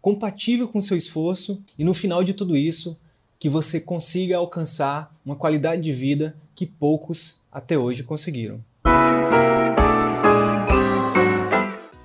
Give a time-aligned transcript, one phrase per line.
[0.00, 2.98] compatível com seu esforço e no final de tudo isso,
[3.38, 8.62] que você consiga alcançar uma qualidade de vida que poucos até hoje conseguiram.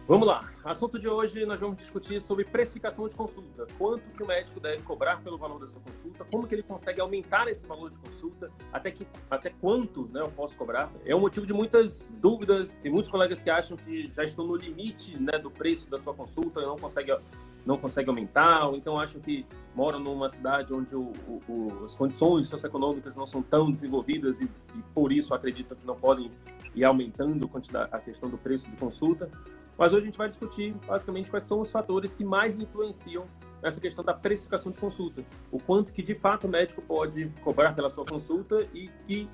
[0.08, 0.55] Vamos lá.
[0.66, 3.68] Assunto de hoje nós vamos discutir sobre precificação de consulta.
[3.78, 6.26] Quanto que o médico deve cobrar pelo valor dessa consulta?
[6.26, 8.52] Como que ele consegue aumentar esse valor de consulta?
[8.74, 10.92] Até que até quanto, né, eu posso cobrar?
[11.06, 12.78] É um motivo de muitas dúvidas.
[12.78, 16.16] Tem muitos colegas que acham que já estão no limite, né, do preço da sua
[16.16, 17.16] consulta e não consegue
[17.64, 21.14] não consegue aumentar, ou então acham que moram numa cidade onde o,
[21.48, 25.96] o, as condições socioeconômicas não são tão desenvolvidas e, e por isso acreditam que não
[25.96, 26.32] podem
[26.76, 27.50] ir aumentando
[27.92, 29.30] a questão do preço de consulta.
[29.78, 33.26] Mas hoje a gente vai discutir basicamente quais são os fatores que mais influenciam
[33.62, 35.26] nessa questão da precificação de consulta.
[35.52, 39.30] O quanto que de fato o médico pode cobrar pela sua consulta e que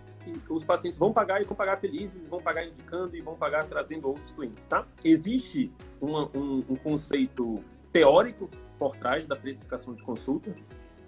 [0.49, 4.07] os pacientes vão pagar e vão pagar felizes, vão pagar indicando e vão pagar trazendo
[4.07, 4.85] outros clientes, tá?
[5.03, 10.55] Existe uma, um, um conceito teórico por trás da precificação de consulta,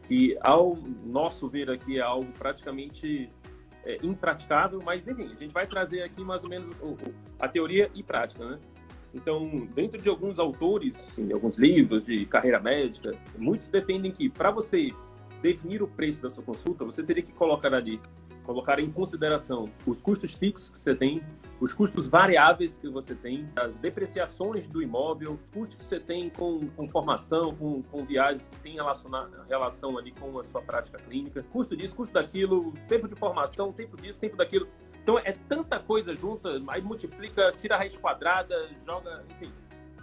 [0.03, 3.31] que ao nosso ver aqui é algo praticamente
[3.85, 6.71] é, impraticável, mas enfim, a gente vai trazer aqui mais ou menos
[7.39, 8.59] a teoria e prática, né?
[9.13, 14.49] Então, dentro de alguns autores, em alguns livros de carreira médica, muitos defendem que para
[14.49, 14.91] você
[15.41, 17.99] definir o preço da sua consulta, você teria que colocar ali,
[18.43, 21.21] colocar em consideração os custos fixos que você tem,
[21.59, 26.65] os custos variáveis que você tem, as depreciações do imóvel, custos que você tem com,
[26.69, 28.77] com formação, com, com viagens que têm
[29.49, 33.97] relação ali com a sua prática clínica, custo disso, custo daquilo, tempo de formação, tempo
[33.97, 34.67] disso, tempo daquilo.
[35.03, 38.55] Então é tanta coisa junta, aí multiplica, tira a raiz quadrada,
[38.85, 39.51] joga, enfim,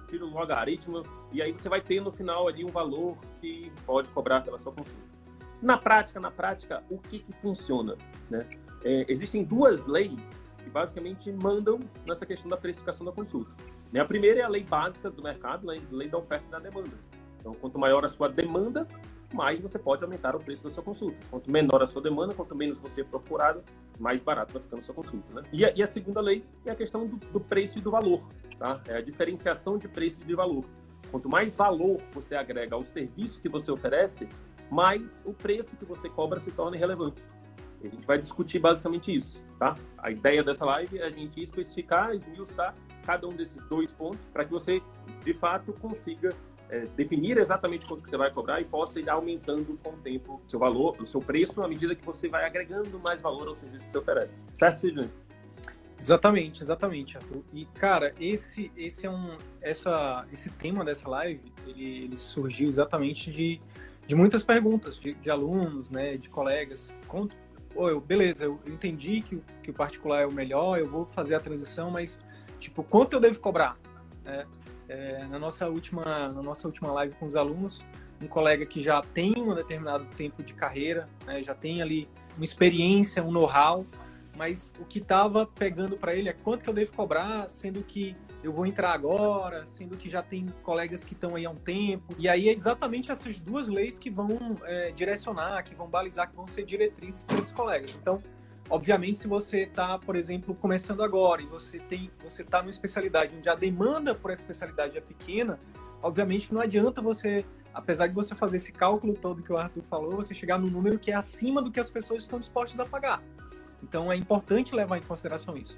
[0.07, 1.03] tira o logaritmo,
[1.33, 4.73] e aí você vai ter no final ali um valor que pode cobrar pela sua
[4.73, 5.11] consulta.
[5.63, 7.97] Na prática, na prática, o que, que funciona?
[8.29, 8.47] Né?
[8.85, 13.51] É, existem duas leis que basicamente mandam nessa questão da precificação da consulta.
[13.91, 14.01] Né?
[14.01, 16.93] A primeira é a lei básica do mercado, a lei da oferta e da demanda.
[17.39, 18.87] Então, quanto maior a sua demanda,
[19.33, 21.19] mais você pode aumentar o preço da sua consulta.
[21.31, 23.63] Quanto menor a sua demanda, quanto menos você é procurado,
[23.99, 25.33] mais barato vai ficando a sua consulta.
[25.35, 25.43] Né?
[25.53, 28.21] E, a, e a segunda lei é a questão do, do, preço e do valor.
[28.59, 28.81] Tá?
[28.87, 30.65] É a diferenciação de preço e de valor.
[31.11, 34.29] Quanto mais valor você agrega ao serviço que você oferece,
[34.71, 37.23] mais o preço que você cobra se torna relevante.
[37.83, 39.75] a gente vai discutir basicamente isso, tá?
[39.99, 42.75] A ideia dessa live é a gente especificar, esmiuçar
[43.05, 44.81] cada um desses dois pontos para que você,
[45.25, 46.35] de fato, consiga
[46.71, 50.41] é, definir exatamente quanto que você vai cobrar e possa ir aumentando com o tempo
[50.47, 53.55] o seu valor, o seu preço, à medida que você vai agregando mais valor ao
[53.55, 54.47] serviço que você oferece.
[54.55, 55.11] Certo, Sidney?
[55.99, 57.43] Exatamente, exatamente, Arthur.
[57.53, 63.31] E cara, esse esse é um essa esse tema dessa live, ele, ele surgiu exatamente
[63.31, 63.61] de,
[64.07, 66.91] de muitas perguntas de, de alunos, né, de colegas.
[67.07, 67.37] Conto,
[67.75, 71.35] oh, eu, beleza, eu entendi que, que o particular é o melhor, eu vou fazer
[71.35, 72.19] a transição, mas
[72.59, 73.77] tipo, quanto eu devo cobrar?
[74.25, 74.47] É,
[74.91, 77.85] é, na, nossa última, na nossa última live com os alunos,
[78.21, 82.45] um colega que já tem um determinado tempo de carreira, né, já tem ali uma
[82.45, 83.87] experiência, um know-how,
[84.37, 88.17] mas o que estava pegando para ele é quanto que eu devo cobrar, sendo que
[88.43, 92.15] eu vou entrar agora, sendo que já tem colegas que estão aí há um tempo.
[92.19, 96.37] E aí é exatamente essas duas leis que vão é, direcionar, que vão balizar, que
[96.37, 97.95] vão ser diretrizes para esses colegas.
[98.01, 98.23] Então,
[98.71, 103.35] Obviamente, se você está, por exemplo, começando agora e você tem, você está numa especialidade
[103.37, 105.59] onde a demanda por essa especialidade é pequena,
[106.01, 107.45] obviamente não adianta você,
[107.75, 111.01] apesar de você fazer esse cálculo todo que o Arthur falou, você chegar no número
[111.01, 113.21] que é acima do que as pessoas estão dispostas a pagar.
[113.83, 115.77] Então é importante levar em consideração isso.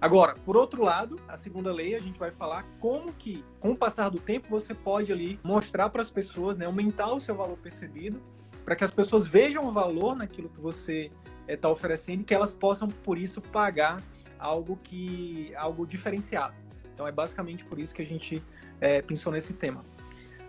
[0.00, 3.76] Agora, por outro lado, a segunda lei a gente vai falar como que, com o
[3.76, 7.58] passar do tempo, você pode ali mostrar para as pessoas, né, aumentar o seu valor
[7.58, 8.18] percebido,
[8.64, 11.10] para que as pessoas vejam o valor naquilo que você
[11.54, 14.02] está é, oferecendo que elas possam, por isso, pagar
[14.38, 16.54] algo que algo diferenciado.
[16.94, 18.42] Então é basicamente por isso que a gente
[18.80, 19.84] é, pensou nesse tema.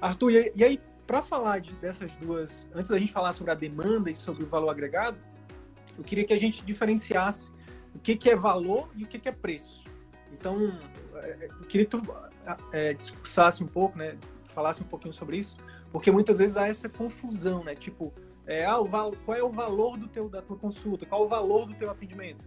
[0.01, 4.09] Arthur, e, aí, para falar de, dessas duas, antes da gente falar sobre a demanda
[4.09, 5.18] e sobre o valor agregado,
[5.98, 7.51] eu queria que a gente diferenciasse
[7.94, 9.86] o que, que é valor e o que, que é preço.
[10.31, 10.77] Então,
[11.15, 12.01] é, eu queria que tu
[12.71, 15.56] é, discursasse um pouco, né, falasse um pouquinho sobre isso,
[15.92, 17.75] porque muitas vezes há essa confusão, né?
[17.75, 18.13] Tipo,
[18.51, 21.06] é, ah, o qual é o valor do teu, da tua consulta?
[21.06, 22.44] Qual é o valor do teu atendimento?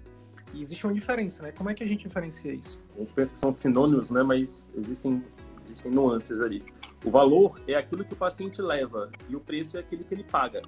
[0.52, 1.52] E existe uma diferença, né?
[1.52, 2.80] Como é que a gente diferencia isso?
[2.94, 4.22] A gente pensa que são sinônimos, né?
[4.22, 5.24] Mas existem,
[5.64, 6.64] existem nuances ali.
[7.04, 10.24] O valor é aquilo que o paciente leva e o preço é aquilo que ele
[10.24, 10.62] paga.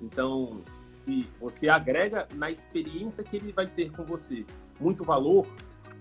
[0.00, 4.46] Então, se você agrega na experiência que ele vai ter com você
[4.80, 5.46] muito valor,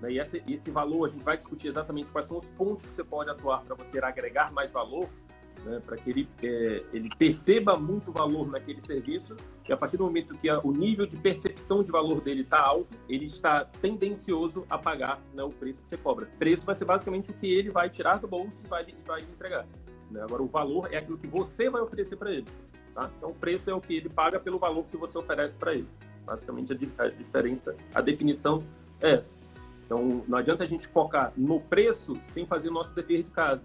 [0.01, 2.94] né, e esse, esse valor a gente vai discutir exatamente quais são os pontos que
[2.94, 5.07] você pode atuar para você agregar mais valor,
[5.65, 9.36] né, para que ele, é, ele perceba muito valor naquele serviço
[9.68, 12.62] e a partir do momento que a, o nível de percepção de valor dele está
[12.62, 16.27] alto, ele está tendencioso a pagar né, o preço que você cobra.
[16.39, 19.65] Preço vai ser basicamente o que ele vai tirar do bolso e vai, vai entregar.
[20.09, 20.21] Né?
[20.21, 22.48] Agora, o valor é aquilo que você vai oferecer para ele.
[22.94, 23.12] Tá?
[23.18, 25.88] Então, o preço é o que ele paga pelo valor que você oferece para ele.
[26.25, 28.63] Basicamente, a, a diferença, a definição
[29.01, 29.38] é essa.
[29.86, 33.63] Então, não adianta a gente focar no preço sem fazer o nosso dever de casa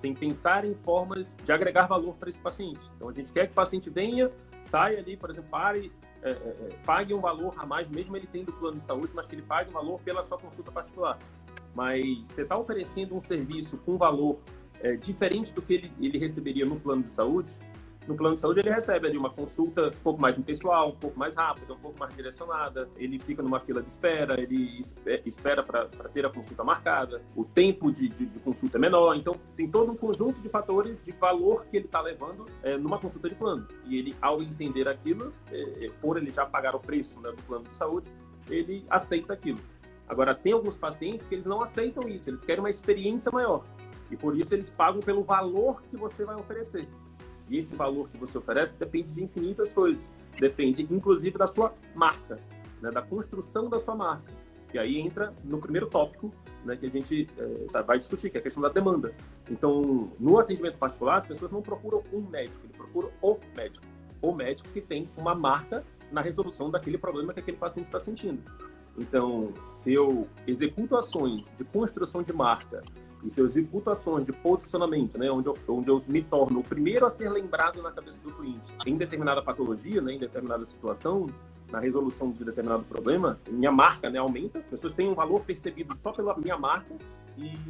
[0.00, 2.90] sem pensar em formas de agregar valor para esse paciente.
[2.96, 4.30] Então, a gente quer que o paciente venha,
[4.62, 5.92] saia ali, por exemplo, pare,
[6.22, 9.28] é, é, é, pague um valor a mais, mesmo ele tendo plano de saúde, mas
[9.28, 11.18] que ele pague um valor pela sua consulta particular.
[11.74, 14.42] Mas você está oferecendo um serviço com valor
[14.80, 17.50] é, diferente do que ele, ele receberia no plano de saúde,
[18.10, 21.16] no plano de saúde ele recebe ali uma consulta um pouco mais impessoal, um pouco
[21.18, 24.80] mais rápida, um pouco mais direcionada, ele fica numa fila de espera, ele
[25.24, 29.34] espera para ter a consulta marcada, o tempo de, de, de, consulta é menor, então
[29.56, 33.28] tem todo um conjunto de fatores de valor que ele está levando é, numa consulta
[33.28, 33.66] de plano.
[33.84, 37.42] E ele, ao entender aquilo, é, é, por ele já pagar o preço né, do
[37.44, 38.10] plano de saúde,
[38.48, 39.60] ele aceita aquilo.
[40.08, 43.64] Agora, tem alguns pacientes que eles não aceitam isso, eles querem uma experiência maior.
[44.10, 46.88] E por isso eles pagam pelo valor que você vai oferecer.
[47.50, 50.12] E esse valor que você oferece depende de infinitas coisas.
[50.38, 52.38] Depende, inclusive, da sua marca,
[52.80, 52.90] né?
[52.90, 54.32] da construção da sua marca.
[54.72, 56.32] E aí entra no primeiro tópico
[56.64, 59.12] né, que a gente é, vai discutir, que é a questão da demanda.
[59.50, 63.84] Então, no atendimento particular, as pessoas não procuram um médico, eles procuram o médico.
[64.22, 68.42] O médico que tem uma marca na resolução daquele problema que aquele paciente está sentindo.
[68.96, 72.82] Então, se eu executo ações de construção de marca
[73.22, 77.10] e seus reputações de posicionamento, né, onde eu, onde eu me torno o primeiro a
[77.10, 81.28] ser lembrado na cabeça do cliente em determinada patologia, né, em determinada situação,
[81.70, 85.94] na resolução de determinado problema, minha marca né, aumenta, as pessoas têm um valor percebido
[85.94, 86.94] só pela minha marca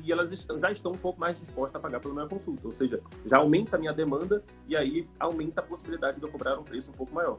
[0.02, 2.72] e elas estão, já estão um pouco mais dispostas a pagar pela minha consulta, ou
[2.72, 6.64] seja, já aumenta a minha demanda e aí aumenta a possibilidade de eu cobrar um
[6.64, 7.38] preço um pouco maior.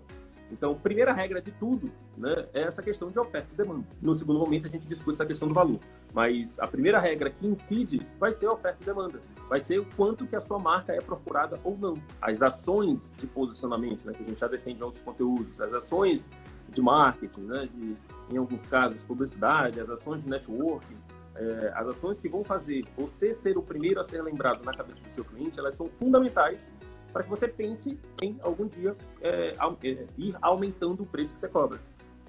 [0.52, 3.86] Então, primeira regra de tudo né, é essa questão de oferta e demanda.
[4.02, 5.80] No segundo momento, a gente discute essa questão do valor.
[6.14, 9.22] Mas a primeira regra que incide vai ser a oferta e demanda.
[9.48, 11.96] Vai ser o quanto que a sua marca é procurada ou não.
[12.22, 16.30] As ações de posicionamento, né, que a gente já defende em outros conteúdos, as ações
[16.70, 17.96] de marketing, né, de,
[18.30, 20.98] em alguns casos, publicidade, as ações de networking,
[21.36, 25.02] é, as ações que vão fazer você ser o primeiro a ser lembrado na cabeça
[25.02, 26.70] do seu cliente, elas são fundamentais
[27.12, 31.48] para que você pense em algum dia é, é, ir aumentando o preço que você
[31.48, 31.80] cobra.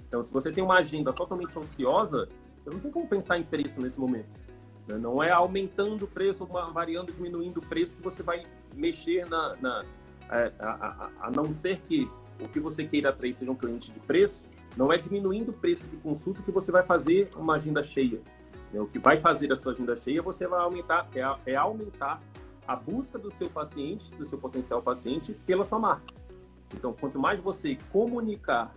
[0.07, 2.27] Então, se você tem uma agenda totalmente ansiosa,
[2.63, 4.29] você não tem como pensar em preço nesse momento.
[4.87, 4.97] Né?
[4.97, 8.45] Não é aumentando o preço, variando, diminuindo o preço que você vai
[8.75, 9.55] mexer na.
[9.61, 9.85] na
[10.29, 12.09] é, a, a, a, não ser que
[12.39, 14.45] o que você queira atrair seja um cliente de preço,
[14.75, 18.21] não é diminuindo o preço de consulta que você vai fazer uma agenda cheia.
[18.71, 18.79] Né?
[18.79, 22.21] O que vai fazer a sua agenda cheia, você vai aumentar, é, é aumentar
[22.67, 26.13] a busca do seu paciente, do seu potencial paciente, pela sua marca.
[26.73, 28.73] Então, quanto mais você comunicar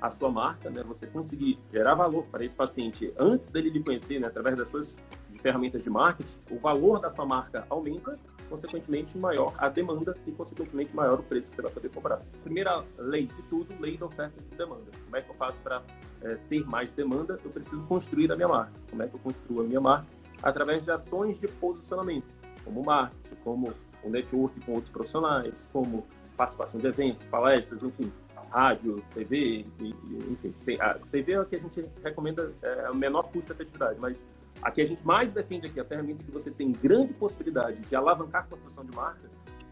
[0.00, 4.18] a sua marca, né, você conseguir gerar valor para esse paciente antes dele lhe conhecer,
[4.18, 4.96] né, através das suas
[5.42, 10.94] ferramentas de marketing, o valor da sua marca aumenta, consequentemente maior a demanda e consequentemente
[10.94, 12.20] maior o preço que você vai poder cobrar.
[12.42, 14.90] Primeira lei de tudo, lei da oferta e de demanda.
[15.04, 15.82] Como é que eu faço para
[16.22, 17.38] é, ter mais demanda?
[17.44, 18.72] Eu preciso construir a minha marca.
[18.90, 20.06] Como é que eu construo a minha marca?
[20.42, 26.80] Através de ações de posicionamento como marketing, como o network com outros profissionais, como participação
[26.80, 28.10] de eventos, palestras, enfim,
[28.50, 29.94] rádio, TV, e,
[30.30, 30.54] enfim.
[30.64, 33.98] Tem, a TV é o que a gente recomenda, é o menor custo de efetividade,
[34.00, 34.24] mas
[34.62, 37.96] a que a gente mais defende aqui, a ferramenta que você tem grande possibilidade de
[37.96, 39.30] alavancar a construção de marca,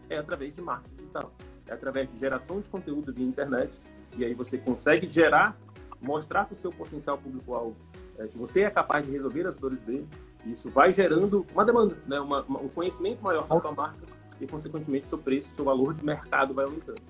[0.09, 1.31] é através de marketing digital.
[1.67, 3.79] É através de geração de conteúdo via internet,
[4.17, 5.55] e aí você consegue gerar,
[6.01, 7.75] mostrar para o seu potencial público-alvo
[8.17, 10.07] é, que você é capaz de resolver as dores dele,
[10.45, 12.19] isso vai gerando uma demanda, né?
[12.19, 13.99] Uma, uma, um conhecimento maior da sua marca
[14.39, 17.01] e, consequentemente, seu preço, seu valor de mercado vai aumentando.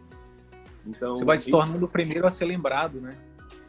[0.86, 3.18] Então, Você vai se tornando o primeiro a ser lembrado, né?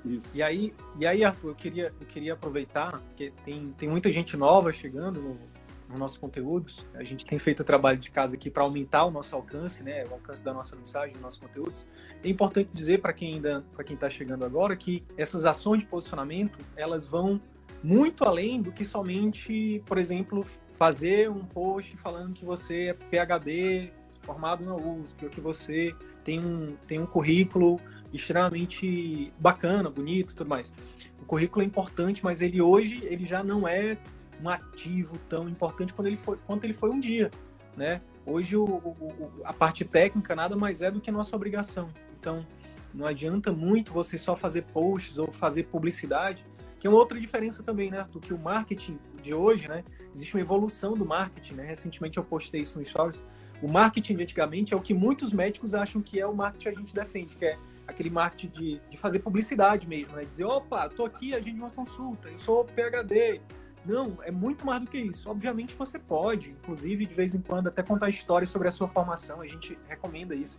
[0.05, 0.37] Isso.
[0.37, 4.37] E aí, e aí Arthur, eu queria, eu queria aproveitar, porque tem, tem muita gente
[4.37, 5.39] nova chegando no,
[5.91, 6.87] nos nossos conteúdos.
[6.95, 10.05] A gente tem feito o trabalho de casa aqui para aumentar o nosso alcance, né?
[10.07, 11.87] O alcance da nossa mensagem, dos nossos conteúdos.
[12.25, 15.87] É importante dizer para quem ainda, para quem está chegando agora, que essas ações de
[15.87, 17.41] posicionamento, elas vão
[17.83, 23.93] muito além do que somente, por exemplo, fazer um post falando que você é PhD
[24.21, 25.95] formado na USP, ou que você
[26.25, 27.81] tem um, tem um currículo
[28.13, 30.73] extremamente bacana, bonito, tudo mais.
[31.21, 33.97] O currículo é importante, mas ele hoje ele já não é
[34.43, 37.31] um ativo tão importante quanto ele foi, quanto ele foi um dia,
[37.77, 38.01] né?
[38.31, 41.89] hoje o, o, a parte técnica nada mais é do que nossa obrigação.
[42.19, 42.47] Então,
[42.93, 46.45] não adianta muito você só fazer posts ou fazer publicidade,
[46.81, 49.85] que é uma outra diferença também, né, do que o marketing de hoje, né?
[50.15, 51.65] Existe uma evolução do marketing, né?
[51.65, 53.23] Recentemente eu postei isso no Stories.
[53.63, 56.69] O marketing de antigamente é o que muitos médicos acham que é o marketing que
[56.69, 60.25] a gente defende, que é aquele marketing de, de fazer publicidade mesmo, né?
[60.25, 63.43] Dizer, opa, tô aqui, a gente uma consulta, eu sou PHD.
[63.85, 65.29] Não, é muito mais do que isso.
[65.29, 69.43] Obviamente você pode, inclusive, de vez em quando, até contar histórias sobre a sua formação,
[69.43, 70.59] a gente recomenda isso.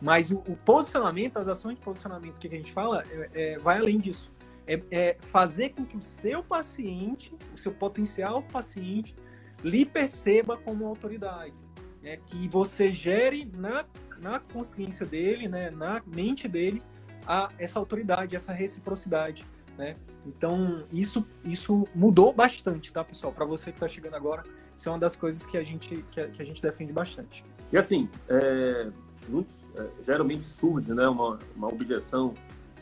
[0.00, 3.78] Mas o, o posicionamento, as ações de posicionamento que a gente fala, é, é, vai
[3.78, 4.32] além disso.
[4.66, 9.14] É, é fazer com que o seu paciente, o seu potencial paciente,
[9.62, 11.54] lhe perceba como autoridade.
[12.02, 12.18] Né?
[12.26, 13.84] Que você gere na
[14.24, 16.82] na consciência dele, né, na mente dele,
[17.26, 19.94] a essa autoridade, essa reciprocidade, né?
[20.26, 23.32] Então, isso, isso mudou bastante, tá, pessoal?
[23.32, 24.42] Para você que está chegando agora,
[24.74, 27.44] isso é uma das coisas que a gente, que a, que a gente defende bastante.
[27.70, 28.90] E assim, é,
[29.28, 32.34] muitos, é, geralmente surge né, uma, uma objeção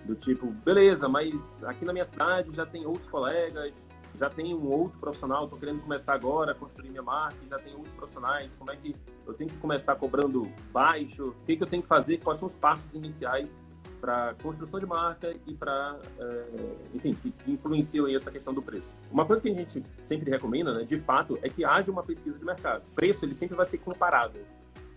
[0.05, 4.69] do tipo, beleza, mas aqui na minha cidade já tem outros colegas, já tem um
[4.71, 8.77] outro profissional, estou querendo começar agora construir minha marca, já tem outros profissionais, como é
[8.77, 8.95] que
[9.27, 12.47] eu tenho que começar cobrando baixo, o que, que eu tenho que fazer, quais são
[12.47, 13.61] os passos iniciais
[14.01, 16.45] para construção de marca e para, é,
[16.93, 18.97] enfim, que, que influenciam essa questão do preço.
[19.13, 22.37] Uma coisa que a gente sempre recomenda, né, de fato, é que haja uma pesquisa
[22.37, 22.83] de mercado.
[22.89, 24.45] O preço ele sempre vai ser comparável.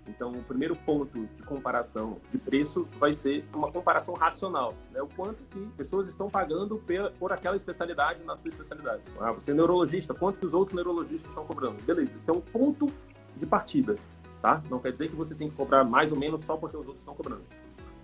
[0.07, 5.01] Então, o primeiro ponto de comparação de preço vai ser uma comparação racional, né?
[5.01, 6.81] O quanto que pessoas estão pagando
[7.17, 9.01] por aquela especialidade na sua especialidade.
[9.19, 11.81] Ah, você é neurologista, quanto que os outros neurologistas estão cobrando?
[11.83, 12.87] Beleza, esse é um ponto
[13.35, 13.95] de partida,
[14.41, 14.61] tá?
[14.69, 16.99] Não quer dizer que você tem que cobrar mais ou menos só porque os outros
[16.99, 17.43] estão cobrando.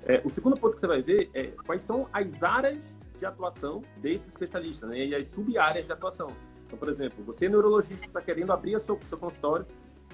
[0.03, 3.83] É, o segundo ponto que você vai ver é quais são as áreas de atuação
[3.97, 5.05] desse especialista, né?
[5.05, 6.29] E as sub-áreas de atuação.
[6.65, 9.65] Então, por exemplo, você é neurologista está querendo abrir seu, seu consultório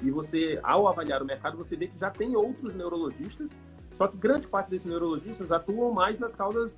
[0.01, 3.57] e você, ao avaliar o mercado, você vê que já tem outros neurologistas,
[3.91, 6.77] só que grande parte desses neurologistas atuam mais nas causas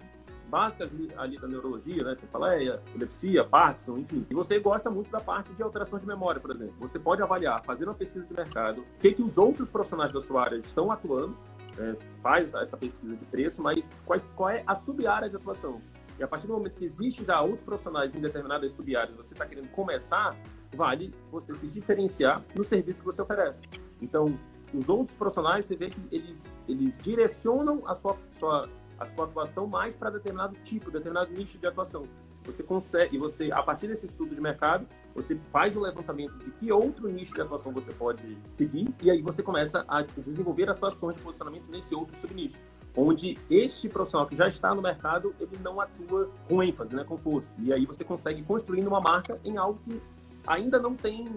[0.49, 2.13] básicas ali da neurologia, né?
[2.51, 4.25] É, epilepsia, Parkinson, enfim.
[4.29, 6.73] E você gosta muito da parte de alterações de memória, por exemplo.
[6.79, 10.19] Você pode avaliar, fazer uma pesquisa de mercado, o que, que os outros profissionais da
[10.19, 11.37] sua área estão atuando,
[11.77, 15.81] é, faz essa pesquisa de preço, mas quais, qual é a sub-área de atuação?
[16.17, 19.45] E a partir do momento que existe já outros profissionais em determinadas sub-áreas, você está
[19.45, 20.35] querendo começar,
[20.75, 23.63] vale você se diferenciar no serviço que você oferece.
[24.01, 24.37] Então,
[24.73, 29.67] os outros profissionais, você vê que eles, eles direcionam a sua, sua, a sua atuação
[29.67, 32.03] mais para determinado tipo, determinado nicho de atuação.
[32.45, 36.71] Você consegue, você, a partir desse estudo de mercado, você faz o levantamento de que
[36.71, 40.93] outro nicho de atuação você pode seguir, e aí você começa a desenvolver as suas
[40.93, 42.59] ações de posicionamento nesse outro subnicho
[42.95, 47.17] onde este profissional que já está no mercado, ele não atua com ênfase, né, com
[47.17, 47.55] força.
[47.59, 50.01] E aí você consegue construir uma marca em algo que
[50.49, 51.27] ainda não tem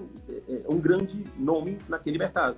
[0.48, 2.56] é, um grande nome naquele mercado.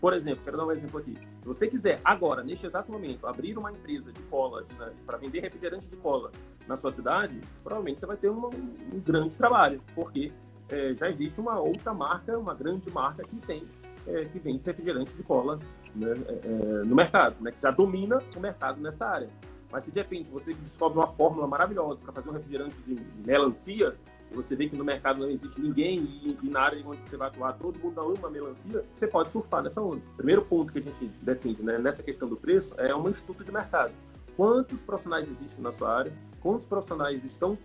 [0.00, 1.16] Por exemplo, quero dar um exemplo aqui.
[1.40, 5.40] Se você quiser agora, neste exato momento, abrir uma empresa de cola, né, para vender
[5.40, 6.32] refrigerante de cola
[6.66, 10.32] na sua cidade, provavelmente você vai ter um, um grande trabalho, porque
[10.68, 13.64] é, já existe uma outra marca, uma grande marca que tem
[14.04, 15.60] é, que vende refrigerante de cola
[15.94, 19.28] né, é, é, no mercado, né, que já domina o mercado nessa área.
[19.70, 23.94] Mas se de repente você descobre uma fórmula maravilhosa para fazer um refrigerante de melancia,
[24.32, 27.28] você vê que no mercado não existe ninguém e, e, na área onde você vai
[27.28, 30.02] atuar todo mundo ama melancia, você pode surfar nessa onda.
[30.16, 33.52] Primeiro ponto que a gente defende né, nessa questão do preço é um estudo de
[33.52, 33.92] mercado.
[34.36, 36.12] Quantos profissionais existem na sua área?
[36.40, 37.56] Quantos profissionais estão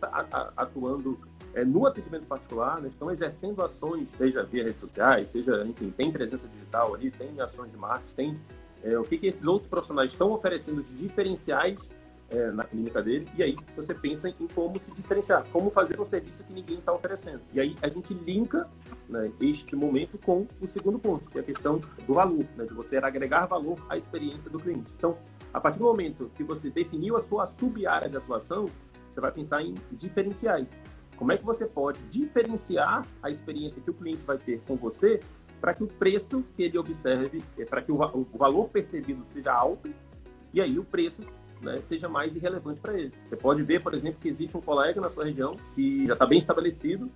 [0.56, 1.18] atuando
[1.54, 6.12] é, no atendimento particular, né, estão exercendo ações, seja via redes sociais, seja, enfim, tem
[6.12, 8.40] presença digital ali, tem ações de marketing, tem
[8.84, 11.90] é, o que, que esses outros profissionais estão oferecendo de diferenciais
[12.30, 16.06] é, na clínica dele, e aí você pensa em como se diferenciar, como fazer um
[16.06, 17.42] serviço que ninguém está oferecendo.
[17.54, 18.68] E aí a gente linka
[19.08, 22.74] né, este momento com o segundo ponto, que é a questão do valor, né, de
[22.74, 24.92] você agregar valor à experiência do cliente.
[24.98, 25.18] Então,
[25.54, 28.70] a partir do momento que você definiu a sua sub-área de atuação,
[29.10, 30.82] você vai pensar em diferenciais.
[31.16, 35.20] Como é que você pode diferenciar a experiência que o cliente vai ter com você
[35.60, 39.52] para que o preço que ele observe, é, para que o, o, valor percebido seja
[39.52, 39.90] alto
[40.54, 41.24] e aí o preço
[41.62, 43.14] né, seja mais irrelevante para ele.
[43.26, 46.26] Você pode ver, por exemplo, que existe um colega na sua região que já está
[46.26, 47.12] bem estabelecido,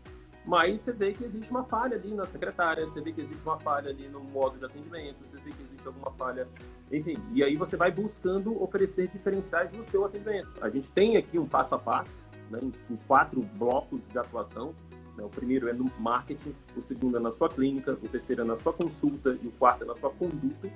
[0.46, 3.60] mas você vê que existe uma falha ali na secretária, você vê que existe uma
[3.60, 6.48] falha ali no modo de atendimento, você vê que existe alguma falha,
[6.92, 7.16] enfim.
[7.32, 10.50] E aí você vai buscando oferecer diferenciais no seu atendimento.
[10.62, 14.74] A gente tem aqui um passo a passo né, em, quatro blocos de atuação.
[15.16, 15.24] Né?
[15.24, 18.56] O primeiro é no marketing, o segundo é na sua clínica, o terceiro é na
[18.56, 20.72] sua consulta e o quarto é na sua conduta,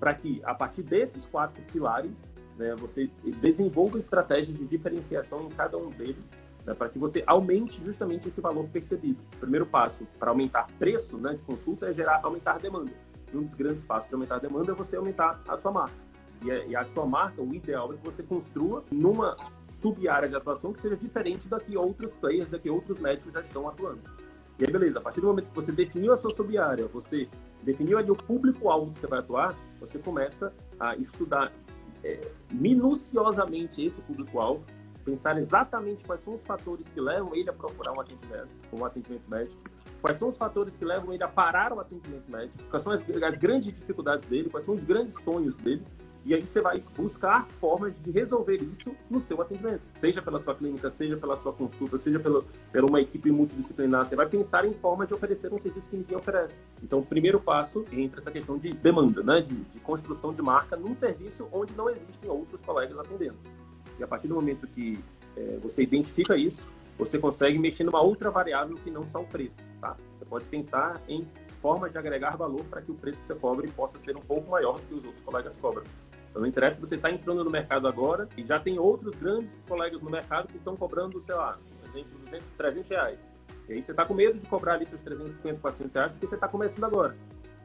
[0.00, 2.20] para que, a partir desses quatro pilares,
[2.58, 6.30] né, você desenvolva estratégias de diferenciação em cada um deles,
[6.64, 9.20] né, para que você aumente justamente esse valor percebido.
[9.36, 12.92] O primeiro passo para aumentar preço né, de consulta é gerar, aumentar demanda.
[13.32, 16.04] E um dos grandes passos de aumentar a demanda é você aumentar a sua marca.
[16.42, 19.36] E a, e a sua marca, o ideal é que você construa numa
[19.72, 23.40] sub-área de atuação que seja diferente da que outros players, da que outros médicos já
[23.40, 24.00] estão atuando.
[24.58, 27.28] E aí, beleza, a partir do momento que você definiu a sua sub-área, você
[27.62, 31.52] definiu ali o público-alvo que você vai atuar, você começa a estudar
[32.04, 32.20] é,
[32.52, 34.64] minuciosamente esse público-alvo,
[35.04, 39.28] pensar exatamente quais são os fatores que levam ele a procurar um atendimento, um atendimento
[39.28, 39.62] médico,
[40.00, 43.04] quais são os fatores que levam ele a parar o atendimento médico, quais são as,
[43.22, 45.82] as grandes dificuldades dele, quais são os grandes sonhos dele,
[46.24, 49.82] e aí você vai buscar formas de resolver isso no seu atendimento.
[49.92, 54.06] Seja pela sua clínica, seja pela sua consulta, seja pelo, pela uma equipe multidisciplinar.
[54.06, 56.62] Você vai pensar em formas de oferecer um serviço que ninguém oferece.
[56.82, 59.42] Então, o primeiro passo entra essa questão de demanda, né?
[59.42, 63.36] de, de construção de marca num serviço onde não existem outros colegas atendendo.
[63.98, 64.98] E a partir do momento que
[65.36, 66.66] é, você identifica isso,
[66.96, 69.60] você consegue mexer numa outra variável que não só o preço.
[69.78, 69.94] Tá?
[70.18, 71.26] Você pode pensar em
[71.60, 74.50] formas de agregar valor para que o preço que você cobre possa ser um pouco
[74.50, 75.84] maior do que os outros colegas cobram.
[76.34, 79.62] Então, não interessa se você está entrando no mercado agora e já tem outros grandes
[79.68, 83.28] colegas no mercado que estão cobrando, sei lá, por exemplo, 200, 300 reais.
[83.68, 86.34] E aí você está com medo de cobrar ali seus 350, 400 reais porque você
[86.34, 87.16] está começando agora.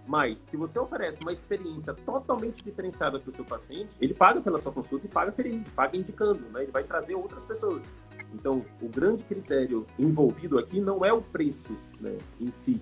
[0.06, 4.60] Mas, se você oferece uma experiência totalmente diferenciada para o seu paciente, ele paga pela
[4.60, 6.62] sua consulta e paga feliz, paga indicando, né?
[6.62, 7.82] Ele vai trazer outras pessoas.
[8.32, 12.80] Então, o grande critério envolvido aqui não é o preço né, em si.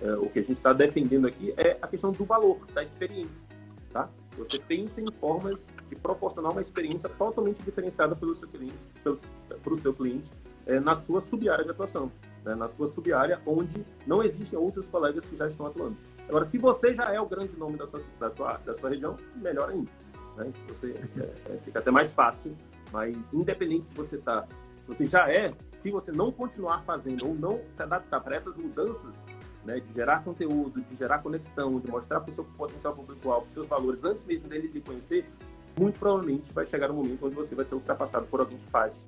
[0.00, 3.46] É, o que a gente está defendendo aqui é a questão do valor, da experiência,
[3.92, 4.08] tá?
[4.36, 9.76] Você pensa em formas de proporcionar uma experiência totalmente diferenciada pelo seu cliente, para o
[9.76, 10.30] seu cliente,
[10.66, 12.10] é, na sua sub-área de atuação,
[12.44, 12.54] né?
[12.54, 15.96] na sua sub-área onde não existem outros colegas que já estão atuando.
[16.28, 19.16] Agora, se você já é o grande nome da sua, da sua, da sua região,
[19.36, 19.90] melhor ainda.
[20.36, 20.52] Né?
[20.68, 22.56] Você, é, é, fica até mais fácil,
[22.92, 24.46] mas independente se você está
[24.86, 29.24] você já é, se você não continuar fazendo ou não se adaptar para essas mudanças,
[29.66, 33.66] né, de gerar conteúdo, de gerar conexão, de mostrar para o seu potencial público-alvo seus
[33.66, 35.26] valores antes mesmo dele lhe conhecer,
[35.78, 39.04] muito provavelmente vai chegar um momento onde você vai ser ultrapassado por alguém que faz.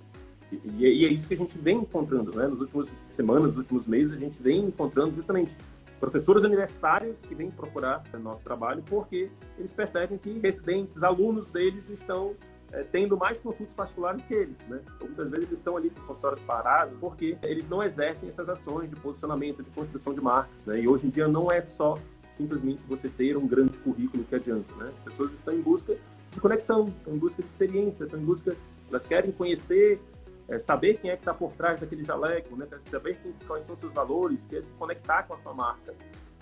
[0.50, 2.46] E, e é isso que a gente vem encontrando, né?
[2.46, 5.56] Nos últimos semanas, nos últimos meses, a gente vem encontrando justamente
[6.00, 12.34] professores universitários que vêm procurar nosso trabalho porque eles percebem que residentes, alunos deles estão
[12.72, 14.80] é, tendo mais consultas particulares que eles, né?
[14.96, 18.90] Então, muitas vezes eles estão ali com consultórios parados porque eles não exercem essas ações
[18.90, 20.80] de posicionamento, de construção de marca, né?
[20.80, 24.74] E hoje em dia não é só simplesmente você ter um grande currículo que adianta,
[24.76, 24.90] né?
[24.92, 25.96] As pessoas estão em busca
[26.30, 28.54] de conexão, estão em busca de experiência, estão em busca,
[28.90, 30.00] elas querem conhecer,
[30.46, 32.66] é, saber quem é que está por trás daquele jaleco, né?
[32.80, 35.94] Saber quem, quais são seus valores, quer se conectar com a sua marca.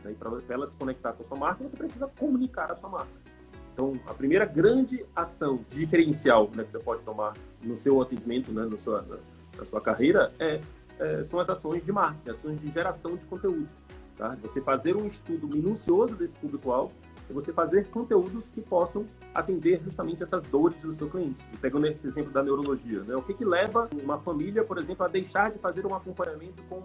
[0.03, 0.11] Né?
[0.11, 3.36] E para ela se conectar com a sua marca, você precisa comunicar a sua marca.
[3.77, 8.65] Então, a primeira grande ação diferencial né, que você pode tomar no seu atendimento, né,
[8.65, 9.19] na, sua, na,
[9.59, 10.63] na sua carreira, é,
[10.99, 13.69] é, são as ações de marketing, ações de geração de conteúdo.
[14.17, 14.35] Tá?
[14.41, 16.91] Você fazer um estudo minucioso desse público-alvo
[17.29, 21.45] e você fazer conteúdos que possam atender justamente essas dores do seu cliente.
[21.53, 23.15] E pegando esse exemplo da neurologia, né?
[23.15, 26.83] o que, que leva uma família, por exemplo, a deixar de fazer um acompanhamento com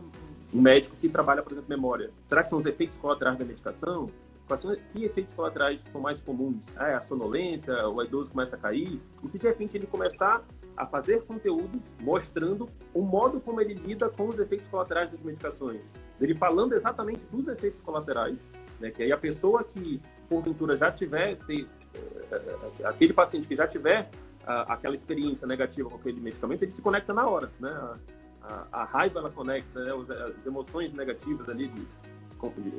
[0.53, 2.11] um médico que trabalha, por exemplo, memória?
[2.27, 4.09] Será que são os efeitos colaterais da medicação?
[4.47, 6.67] Quais são que efeitos colaterais que são mais comuns?
[6.75, 9.01] Ah, é a sonolência, o idoso começa a cair.
[9.23, 10.43] E se de repente ele começar
[10.75, 15.81] a fazer conteúdo mostrando o modo como ele lida com os efeitos colaterais das medicações.
[16.19, 18.43] Ele falando exatamente dos efeitos colaterais,
[18.79, 18.91] né?
[18.91, 24.09] Que aí a pessoa que porventura já tiver ter, uh, aquele paciente que já tiver
[24.43, 27.69] uh, aquela experiência negativa com aquele medicamento, ele se conecta na hora, né?
[27.69, 27.97] A,
[28.41, 29.91] a, a raiva ela conecta, né?
[30.25, 31.87] as emoções negativas ali de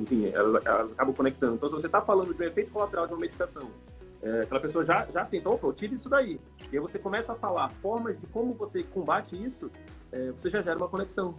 [0.00, 1.54] enfim, elas, elas acabam conectando.
[1.54, 3.70] Então, se você está falando de um efeito colateral de uma medicação,
[4.22, 6.40] é, aquela pessoa já, já tentou, opa, tira isso daí.
[6.70, 9.70] E aí você começa a falar formas de como você combate isso,
[10.10, 11.34] é, você já gera uma conexão.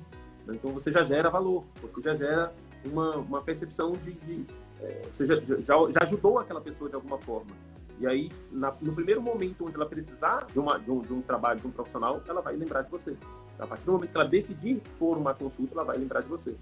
[0.46, 0.56] Né?
[0.56, 2.54] Então, você já gera valor, você já gera
[2.86, 4.14] uma, uma percepção de.
[4.14, 4.46] de
[4.82, 7.52] é, você já, já, já ajudou aquela pessoa de alguma forma.
[8.00, 11.22] E aí, na, no primeiro momento onde ela precisar de, uma, de, um, de um
[11.22, 13.16] trabalho, de um profissional, ela vai lembrar de você.
[13.60, 16.56] A partir do momento que ela decidir por uma consulta, ela vai lembrar de você.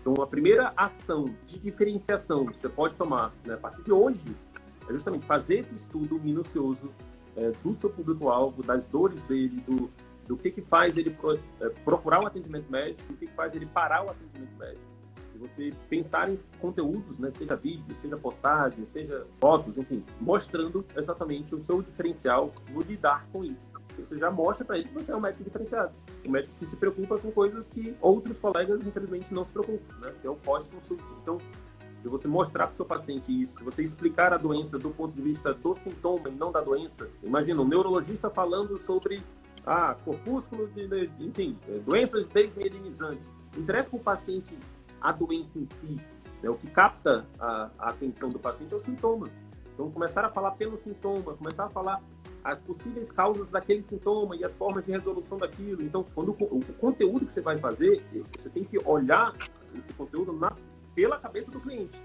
[0.00, 4.34] Então, a primeira ação de diferenciação que você pode tomar né, a partir de hoje
[4.88, 6.90] é justamente fazer esse estudo minucioso
[7.36, 9.90] é, do seu público-alvo, das dores dele, do,
[10.26, 13.54] do que, que faz ele pro, é, procurar um atendimento médico, do que, que faz
[13.54, 14.90] ele parar o atendimento médico.
[15.34, 21.54] E você pensar em conteúdos, né, seja vídeo, seja postagem, seja fotos, enfim, mostrando exatamente
[21.54, 23.68] o seu diferencial no lidar com isso.
[24.00, 25.92] Você já mostra para ele que você é um médico diferenciado.
[26.26, 30.12] Um médico que se preocupa com coisas que outros colegas, infelizmente, não se preocupam, né?
[30.20, 31.04] Que é o pós-consulta.
[31.22, 31.38] Então,
[32.02, 35.14] de você mostrar para o seu paciente isso, de você explicar a doença do ponto
[35.14, 37.08] de vista do sintoma e não da doença.
[37.22, 39.22] Imagina um neurologista falando sobre
[39.66, 43.32] ah, corpúsculo de, enfim, é, doenças desmielinizantes.
[43.56, 44.56] Interessa para o paciente
[45.00, 46.00] a doença em si,
[46.42, 46.48] Né?
[46.48, 49.28] O que capta a, a atenção do paciente é o sintoma.
[49.74, 52.02] Então, começar a falar pelo sintoma, começar a falar
[52.42, 55.82] as possíveis causas daquele sintoma e as formas de resolução daquilo.
[55.82, 58.02] Então, quando o, o conteúdo que você vai fazer,
[58.36, 59.34] você tem que olhar
[59.74, 60.52] esse conteúdo na,
[60.94, 62.02] pela cabeça do cliente.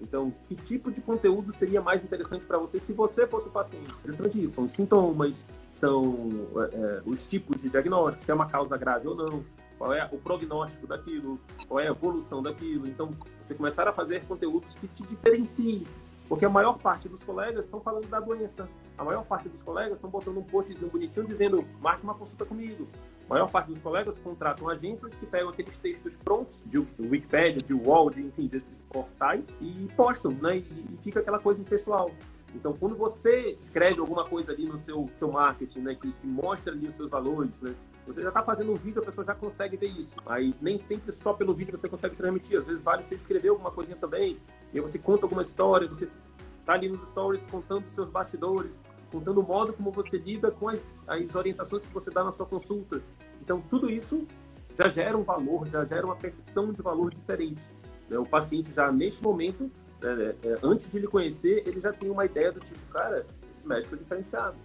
[0.00, 3.94] Então, que tipo de conteúdo seria mais interessante para você se você fosse o paciente?
[4.04, 8.46] Justamente isso, são os sintomas, são é, é, os tipos de diagnóstico, se é uma
[8.46, 9.44] causa grave ou não,
[9.78, 12.88] qual é o prognóstico daquilo, qual é a evolução daquilo.
[12.88, 15.84] Então, você começar a fazer conteúdos que te diferenciem
[16.32, 18.66] porque a maior parte dos colegas estão falando da doença.
[18.96, 22.88] A maior parte dos colegas estão botando um postzinho bonitinho dizendo marque uma consulta comigo.
[23.26, 27.74] A maior parte dos colegas contratam agências que pegam aqueles textos prontos de Wikipedia, de
[27.74, 30.56] Wall, de, enfim, desses portais e postam, né?
[30.56, 32.10] E, fica aquela coisa impessoal.
[32.54, 36.72] Então, quando você escreve alguma coisa ali no seu, seu marketing, né, que, que mostra
[36.72, 37.74] ali os seus valores, né,
[38.06, 40.16] você já está fazendo um vídeo, a pessoa já consegue ver isso.
[40.24, 42.58] Mas nem sempre só pelo vídeo você consegue transmitir.
[42.58, 44.38] Às vezes vale você escrever alguma coisinha também,
[44.72, 46.08] e você conta alguma história, você
[46.60, 50.94] está ali nos stories contando seus bastidores, contando o modo como você lida com as,
[51.06, 53.02] as orientações que você dá na sua consulta.
[53.40, 54.26] Então, tudo isso
[54.76, 57.68] já gera um valor, já gera uma percepção de valor diferente.
[58.08, 58.18] Né?
[58.18, 62.24] O paciente já, neste momento, né, é, antes de lhe conhecer, ele já tem uma
[62.24, 64.56] ideia do tipo, cara, esse médico é diferenciado.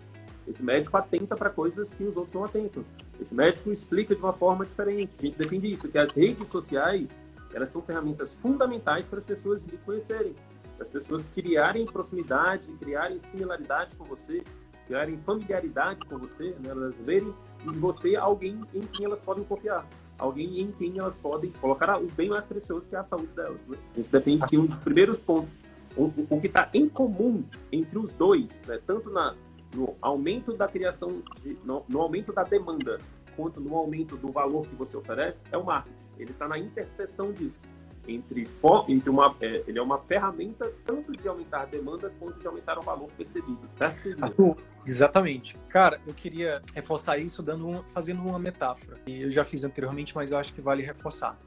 [0.48, 2.84] Esse médico atenta para coisas que os outros não atentam.
[3.20, 5.14] Esse médico explica de uma forma diferente.
[5.20, 7.20] A gente defende isso, que as redes sociais,
[7.54, 10.34] elas são ferramentas fundamentais para as pessoas lhe conhecerem.
[10.76, 14.44] Para as pessoas criarem proximidade, criarem similaridade com você,
[14.86, 16.70] criarem familiaridade com você, né?
[16.70, 17.34] elas verem
[17.68, 19.86] em você alguém em quem elas podem confiar
[20.18, 23.60] alguém em quem elas podem colocar o bem mais precioso que é a saúde delas.
[23.68, 23.78] Né?
[23.94, 25.62] A gente defende que um dos primeiros pontos,
[25.96, 29.36] o, o que está em comum entre os dois, né, tanto na,
[29.74, 32.98] no aumento da criação, de, no, no, aumento da demanda,
[33.36, 36.08] quanto no aumento do valor que você oferece, é o marketing.
[36.18, 37.62] Ele está na interseção disso.
[38.08, 38.48] Entre,
[38.88, 42.80] entre uma, é, ele é uma ferramenta tanto de aumentar a demanda quanto de aumentar
[42.80, 44.58] o valor percebido, certo?
[44.88, 45.58] exatamente.
[45.68, 48.98] Cara, eu queria reforçar isso dando fazendo uma metáfora.
[49.06, 51.38] Eu já fiz anteriormente, mas eu acho que vale reforçar.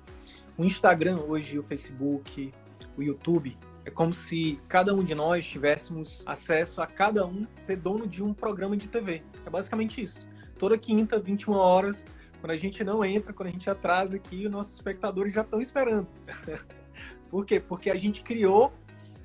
[0.59, 2.52] O Instagram hoje, o Facebook,
[2.94, 7.77] o YouTube, é como se cada um de nós tivéssemos acesso a cada um ser
[7.77, 9.23] dono de um programa de TV.
[9.45, 10.27] É basicamente isso.
[10.59, 12.05] Toda quinta, 21 horas,
[12.40, 15.61] quando a gente não entra, quando a gente atrasa aqui, os nossos espectadores já estão
[15.61, 16.07] esperando.
[17.31, 17.61] Por quê?
[17.61, 18.73] Porque a gente criou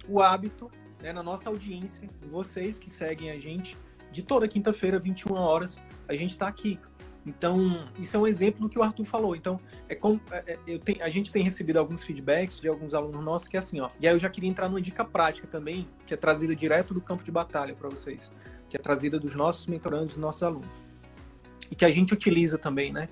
[0.07, 3.77] o hábito né, na nossa audiência, vocês que seguem a gente,
[4.11, 6.79] de toda quinta-feira, 21 horas, a gente está aqui.
[7.25, 9.35] Então, isso é um exemplo do que o Arthur falou.
[9.35, 9.59] Então,
[9.89, 13.55] é como é, é, a gente tem recebido alguns feedbacks de alguns alunos nossos que
[13.57, 13.89] é assim, ó.
[13.99, 17.01] E aí eu já queria entrar numa dica prática também, que é trazida direto do
[17.01, 18.31] campo de batalha para vocês,
[18.69, 20.85] que é trazida dos nossos mentorandos, dos nossos alunos.
[21.71, 23.09] E que a gente utiliza também, né?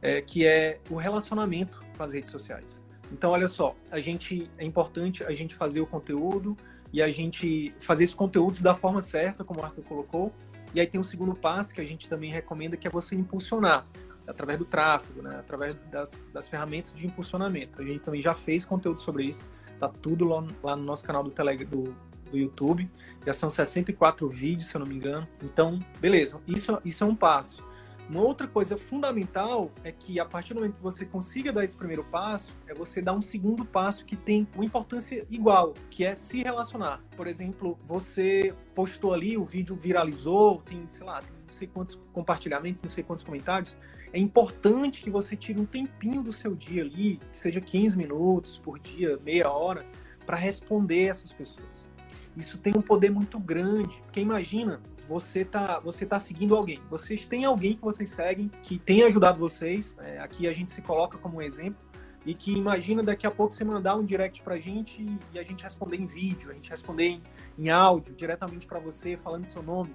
[0.00, 2.80] É, que é o relacionamento com as redes sociais.
[3.10, 6.56] Então, olha só, a gente é importante a gente fazer o conteúdo
[6.92, 10.32] e a gente fazer esses conteúdos da forma certa, como o Arthur colocou,
[10.74, 13.86] e aí tem um segundo passo que a gente também recomenda, que é você impulsionar
[14.26, 15.36] através do tráfego, né?
[15.38, 17.80] através das, das ferramentas de impulsionamento.
[17.80, 19.46] A gente também já fez conteúdo sobre isso,
[19.78, 21.96] tá tudo lá, lá no nosso canal do, Telegram, do,
[22.30, 22.88] do YouTube.
[23.24, 25.26] Já são 64 vídeos, se eu não me engano.
[25.42, 27.65] Então, beleza, isso, isso é um passo.
[28.08, 31.76] Uma outra coisa fundamental é que a partir do momento que você consiga dar esse
[31.76, 36.14] primeiro passo, é você dar um segundo passo que tem uma importância igual, que é
[36.14, 37.02] se relacionar.
[37.16, 42.80] Por exemplo, você postou ali, o vídeo viralizou, tem, sei lá, não sei quantos compartilhamentos,
[42.80, 43.76] não sei quantos comentários.
[44.12, 48.56] É importante que você tire um tempinho do seu dia ali, que seja 15 minutos
[48.56, 49.84] por dia, meia hora,
[50.24, 51.88] para responder essas pessoas
[52.36, 54.00] isso tem um poder muito grande.
[54.02, 56.80] Porque imagina, você tá, você tá seguindo alguém.
[56.90, 59.96] Vocês têm alguém que vocês seguem, que tem ajudado vocês.
[60.00, 61.84] É, aqui a gente se coloca como um exemplo.
[62.26, 65.62] E que imagina daqui a pouco você mandar um direct pra gente e a gente
[65.62, 67.22] responder em vídeo, a gente responder em,
[67.56, 69.94] em áudio, diretamente para você, falando seu nome.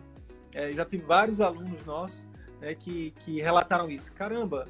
[0.53, 2.25] É, já tive vários alunos nossos
[2.61, 4.13] né, que, que relataram isso.
[4.13, 4.65] Caramba,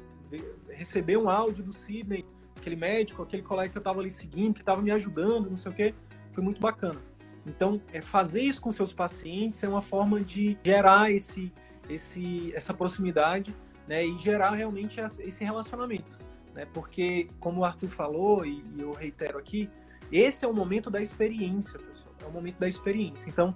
[0.70, 4.60] receber um áudio do Sidney, aquele médico, aquele colega que eu estava ali seguindo, que
[4.60, 5.94] estava me ajudando, não sei o quê,
[6.32, 7.00] foi muito bacana.
[7.46, 11.52] Então, é fazer isso com seus pacientes é uma forma de gerar esse,
[11.88, 13.54] esse, essa proximidade
[13.86, 16.18] né, e gerar realmente esse relacionamento.
[16.54, 16.66] Né?
[16.72, 19.68] Porque, como o Arthur falou, e, e eu reitero aqui,
[20.10, 22.14] esse é o momento da experiência, pessoal.
[22.22, 23.28] É o momento da experiência.
[23.28, 23.54] Então,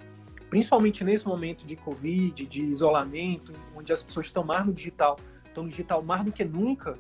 [0.49, 5.65] principalmente nesse momento de Covid, de isolamento, onde as pessoas estão mais no digital, estão
[5.65, 6.99] no digital mais do que nunca,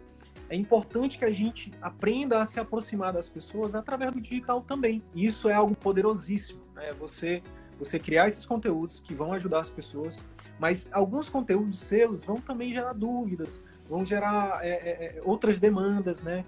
[0.48, 5.02] é importante que a gente aprenda a se aproximar das pessoas através do digital também.
[5.14, 6.92] Isso é algo poderosíssimo, né?
[6.98, 7.42] Você
[7.78, 10.24] você criar esses conteúdos que vão ajudar as pessoas,
[10.58, 16.22] mas alguns conteúdos seus vão também gerar dúvidas, vão gerar é, é, é outras demandas,
[16.22, 16.42] né?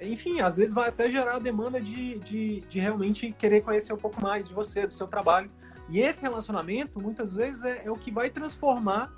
[0.00, 3.98] enfim, às vezes vai até gerar a demanda de, de, de realmente querer conhecer um
[3.98, 5.50] pouco mais de você, do seu trabalho.
[5.88, 9.12] E esse relacionamento, muitas vezes, é, é o que vai transformar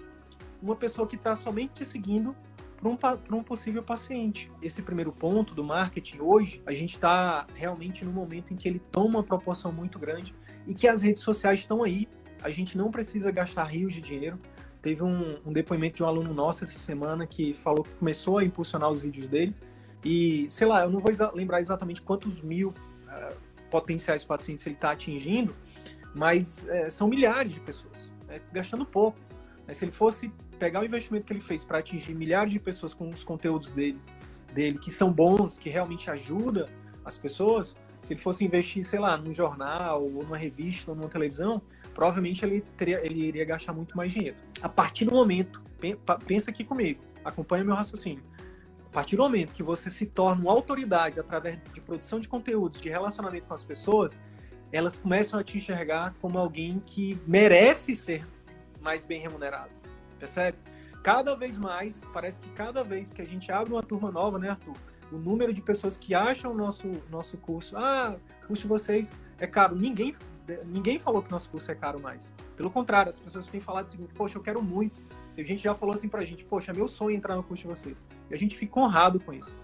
[0.60, 2.34] uma pessoa que está somente te seguindo
[2.82, 4.50] para um, um possível paciente.
[4.60, 8.80] Esse primeiro ponto do marketing hoje, a gente está realmente no momento em que ele
[8.90, 10.34] toma uma proporção muito grande
[10.66, 12.08] e que as redes sociais estão aí.
[12.42, 14.38] A gente não precisa gastar rios de dinheiro.
[14.82, 18.44] Teve um, um depoimento de um aluno nosso essa semana que falou que começou a
[18.44, 19.54] impulsionar os vídeos dele
[20.04, 23.36] e, sei lá, eu não vou lembrar exatamente quantos mil uh,
[23.70, 25.54] potenciais pacientes ele está atingindo,
[26.14, 29.16] mas uh, são milhares de pessoas, né, gastando pouco.
[29.66, 32.94] Né, se ele fosse pegar o investimento que ele fez para atingir milhares de pessoas
[32.94, 33.98] com os conteúdos dele,
[34.54, 36.68] dele, que são bons, que realmente ajudam
[37.04, 41.08] as pessoas, se ele fosse investir, sei lá, num jornal, ou numa revista, ou numa
[41.08, 41.60] televisão,
[41.92, 44.36] provavelmente ele, teria, ele iria gastar muito mais dinheiro.
[44.62, 45.60] A partir do momento,
[46.28, 48.22] pensa aqui comigo, acompanha meu raciocínio.
[48.86, 52.80] A partir do momento que você se torna uma autoridade através de produção de conteúdos,
[52.80, 54.16] de relacionamento com as pessoas,
[54.70, 58.24] elas começam a te enxergar como alguém que merece ser
[58.80, 59.81] mais bem remunerado.
[60.22, 60.56] Percebe?
[61.02, 64.50] Cada vez mais, parece que cada vez que a gente abre uma turma nova, né,
[64.50, 64.76] Arthur?
[65.10, 69.48] O número de pessoas que acham o nosso, nosso curso, ah, curso de vocês é
[69.48, 69.74] caro.
[69.74, 70.14] Ninguém,
[70.64, 72.32] ninguém falou que nosso curso é caro mais.
[72.56, 75.02] Pelo contrário, as pessoas têm falado o seguinte, poxa, eu quero muito
[75.40, 77.68] a gente já falou assim pra gente, poxa, meu sonho é entrar no curso de
[77.68, 77.96] vocês.
[78.30, 79.54] E a gente fica honrado com isso.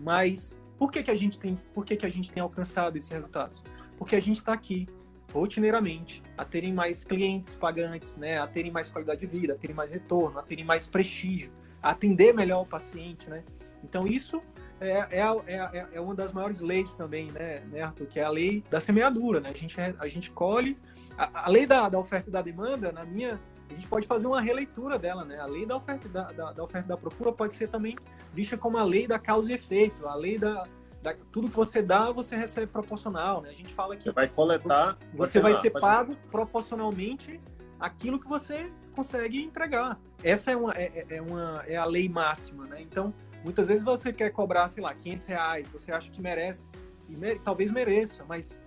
[0.00, 3.10] Mas por que, que a gente tem, por que, que a gente tem alcançado esses
[3.10, 3.62] resultados?
[3.96, 4.88] Porque a gente está aqui
[5.34, 9.74] rotineiramente a terem mais clientes pagantes, né, a terem mais qualidade de vida, a terem
[9.74, 13.42] mais retorno, a terem mais prestígio, a atender melhor o paciente, né?
[13.82, 14.40] Então isso
[14.80, 18.06] é, é, é, é, uma das maiores leis também, né, né, Arthur?
[18.06, 19.50] Que é a lei da semeadura, né?
[19.50, 20.78] A gente, a gente colhe.
[21.18, 24.26] A, a lei da, da oferta e da demanda, na minha, a gente pode fazer
[24.26, 25.38] uma releitura dela, né?
[25.40, 27.96] A lei da oferta da, da, da oferta da procura pode ser também
[28.32, 30.66] vista como a lei da causa e efeito, a lei da,
[31.04, 33.50] da tudo que você dá, você recebe proporcional, né?
[33.50, 37.38] A gente fala que você vai coletar, você, você vai ser pago proporcionalmente
[37.78, 40.00] aquilo que você consegue entregar.
[40.22, 42.80] Essa é uma, é, é, é, uma, é a lei máxima, né?
[42.80, 43.12] Então,
[43.44, 46.70] muitas vezes você quer cobrar, sei lá, 500 reais, você acha que merece,
[47.06, 48.58] e mere, talvez mereça, mas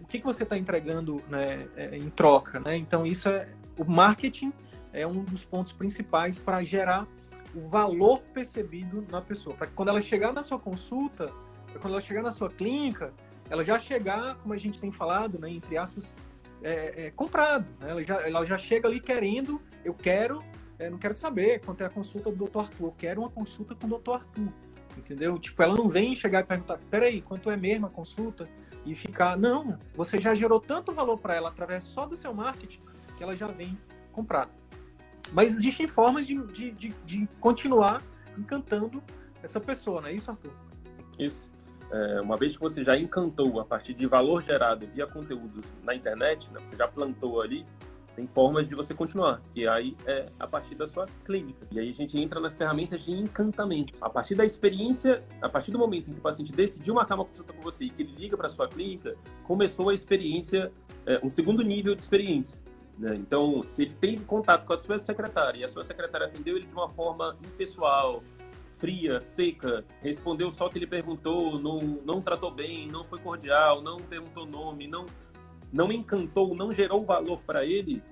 [0.00, 2.76] o que, que você está entregando né, é, em troca, né?
[2.76, 4.52] Então, isso é, o marketing
[4.92, 7.06] é um dos pontos principais para gerar
[7.54, 9.54] o valor percebido na pessoa.
[9.54, 11.32] Para que quando ela chegar na sua consulta,
[11.78, 13.12] quando ela chegar na sua clínica,
[13.50, 16.14] ela já chegar, como a gente tem falado, né, entre aspas,
[16.62, 17.66] é, é, comprado.
[17.80, 17.90] Né?
[17.90, 20.42] Ela, já, ela já chega ali querendo, eu quero,
[20.78, 22.58] é, não quero saber quanto é a consulta do Dr.
[22.58, 24.12] Arthur, eu quero uma consulta com o Dr.
[24.12, 24.52] Arthur.
[24.96, 25.38] Entendeu?
[25.38, 28.48] Tipo, ela não vem chegar e perguntar, peraí, quanto é mesmo a consulta?
[28.86, 32.80] E ficar, não, você já gerou tanto valor para ela através só do seu marketing
[33.16, 33.78] que ela já vem
[34.12, 34.50] comprada.
[35.32, 38.02] Mas existem formas de, de, de, de continuar
[38.38, 39.02] encantando
[39.42, 40.52] essa pessoa, não é isso, Arthur?
[41.18, 41.50] Isso.
[41.90, 45.94] É, uma vez que você já encantou a partir de valor gerado via conteúdo na
[45.94, 47.64] internet, né, você já plantou ali,
[48.14, 51.66] tem formas de você continuar, que aí é a partir da sua clínica.
[51.70, 53.98] E aí a gente entra nas ferramentas de encantamento.
[54.00, 57.24] A partir da experiência, a partir do momento em que o paciente decidiu marcar uma
[57.24, 60.72] consulta com você e que ele liga para sua clínica, começou a experiência,
[61.06, 62.58] é, um segundo nível de experiência.
[62.98, 63.16] Né?
[63.16, 66.66] Então, se ele tem contato com a sua secretária e a sua secretária atendeu ele
[66.66, 68.22] de uma forma impessoal,
[68.84, 73.80] fria, seca, respondeu só o que ele perguntou, não, não tratou bem, não foi cordial,
[73.80, 75.06] não perguntou nome, não,
[75.72, 78.02] não encantou, não gerou valor para ele,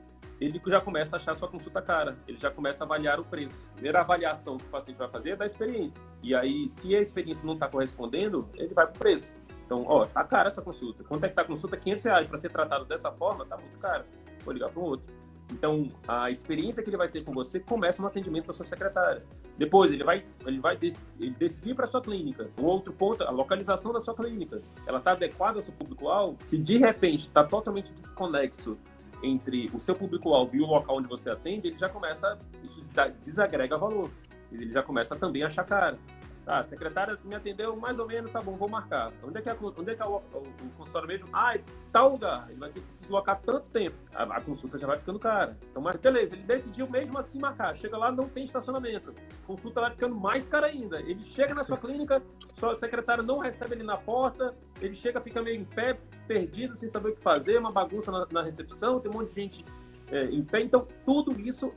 [0.41, 3.69] ele já começa a achar sua consulta cara, ele já começa a avaliar o preço.
[3.73, 6.01] A primeira avaliação que o paciente vai fazer é da experiência.
[6.23, 9.37] E aí, se a experiência não está correspondendo, ele vai para o preço.
[9.67, 11.05] Então, ó, tá cara essa consulta.
[11.05, 11.77] Quanto é que tá a consulta?
[11.77, 14.05] 500 reais para ser tratado dessa forma, tá muito caro
[14.45, 15.22] vou ligar para o outro.
[15.53, 19.23] Então, a experiência que ele vai ter com você começa no atendimento da sua secretária.
[19.59, 20.79] Depois, ele vai, ele vai
[21.21, 22.51] ele decidir para sua clínica.
[22.59, 24.63] Um outro ponto, a localização da sua clínica.
[24.87, 26.39] Ela está adequada ao seu público-alvo?
[26.47, 28.79] Se de repente está totalmente desconexo
[29.23, 32.81] entre o seu público-alvo e o local onde você atende, ele já começa, isso
[33.21, 34.11] desagrega valor.
[34.51, 35.99] Ele já começa também a achar caro.
[36.45, 39.13] Tá, a secretária me atendeu mais ou menos, tá bom, vou marcar.
[39.23, 41.29] Onde é que é, onde é, que é o, o, consultório mesmo?
[41.33, 41.57] Ah,
[41.93, 42.51] tal lugar.
[42.51, 43.97] Ele vai ter que se deslocar tanto tempo.
[44.13, 45.57] A, a, consulta já vai ficando cara.
[45.71, 47.77] Então, mas beleza, ele decidiu mesmo assim marcar.
[47.77, 49.11] Chega lá, não tem estacionamento.
[49.11, 51.01] A consulta vai ficando mais cara ainda.
[51.03, 52.21] Ele chega na sua clínica,
[52.55, 56.89] sua secretária não recebe ele na porta, ele chega, fica meio em pé, perdido, sem
[56.89, 59.65] saber o que fazer, uma bagunça na, na recepção, tem um monte de gente
[60.11, 60.61] é, em pé.
[60.61, 61.73] Então, tudo isso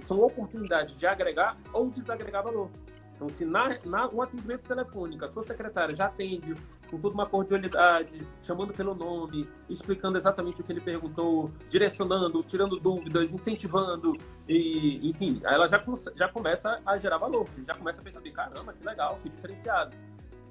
[0.00, 2.68] são oportunidades de agregar ou desagregar valor.
[3.14, 6.54] Então, se na, na, um atendimento telefônico a sua secretária já atende
[6.90, 12.78] com toda uma cordialidade, chamando pelo nome, explicando exatamente o que ele perguntou, direcionando, tirando
[12.78, 14.16] dúvidas, incentivando,
[14.48, 15.82] e, enfim, aí ela já,
[16.16, 19.96] já começa a gerar valor, já começa a perceber, caramba, que legal, que diferenciado.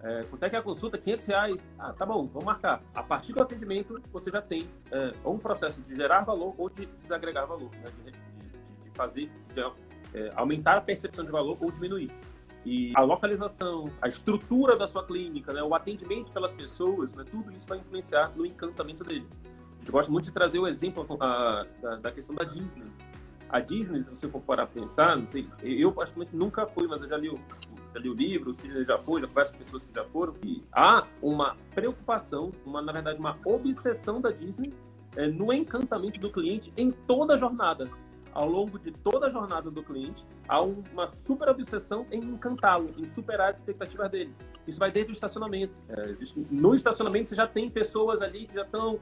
[0.02, 0.98] É, quanto é que é a consulta?
[0.98, 1.68] 500 reais.
[1.80, 2.84] Ah, tá bom, vamos marcar.
[2.94, 6.86] A partir do atendimento, você já tem é, um processo de gerar valor ou de
[6.86, 7.90] desagregar valor, né?
[8.04, 8.18] de, de,
[8.84, 9.62] de, fazer, de
[10.14, 12.12] é, aumentar a percepção de valor ou diminuir.
[12.66, 15.62] E a localização, a estrutura da sua clínica, né?
[15.62, 17.26] o atendimento pelas pessoas, né?
[17.30, 19.28] tudo isso vai influenciar no encantamento dele.
[19.76, 21.66] A gente gosta muito de trazer o exemplo a,
[22.02, 22.86] da, questão da Disney.
[23.50, 27.02] A Disney, se você for parar a pensar, não sei, eu particularmente nunca fui, mas
[27.02, 27.40] eu já li o,
[27.94, 30.34] já li o livro, o Sidney já foi, já converso com pessoas que já foram,
[30.44, 34.74] e há uma preocupação, uma, na verdade, uma obsessão da Disney
[35.16, 37.90] é, no encantamento do cliente em toda a jornada.
[38.34, 43.06] Ao longo de toda a jornada do cliente, há uma super obsessão em encantá-lo, em
[43.06, 44.34] superar as expectativas dele.
[44.68, 45.82] Isso vai desde o estacionamento.
[45.90, 46.16] É,
[46.50, 49.00] no estacionamento, você já tem pessoas ali que já estão,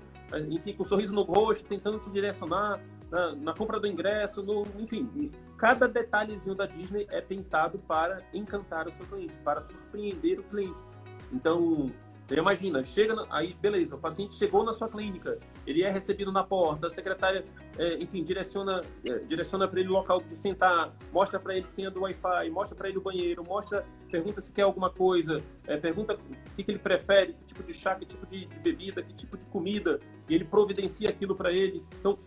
[0.50, 4.66] enfim, com um sorriso no rosto, tentando te direcionar na, na compra do ingresso, no,
[4.80, 10.44] enfim, cada detalhezinho da Disney é pensado para encantar o seu cliente, para surpreender o
[10.44, 10.80] cliente.
[11.32, 11.92] Então,
[12.32, 16.46] você imagina, chega, aí beleza, o paciente chegou na sua clínica, ele é recebido na
[16.46, 17.44] porta, a secretária,
[17.78, 21.92] é, enfim, direciona, é, direciona para ele o local de sentar, mostra para ele senha
[21.92, 26.14] do Wi-Fi, mostra para ele o banheiro, mostra, pergunta se quer alguma coisa, é, pergunta
[26.14, 29.14] o que, que, ele prefere, que tipo de chá, que tipo de, de bebida, que
[29.14, 31.84] tipo de comida, e ele providencia aquilo para ele.
[32.00, 32.18] Então,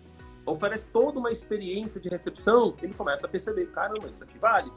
[0.44, 4.70] oferece toda uma experiência de recepção, ele começa a perceber, caramba, isso aqui vale.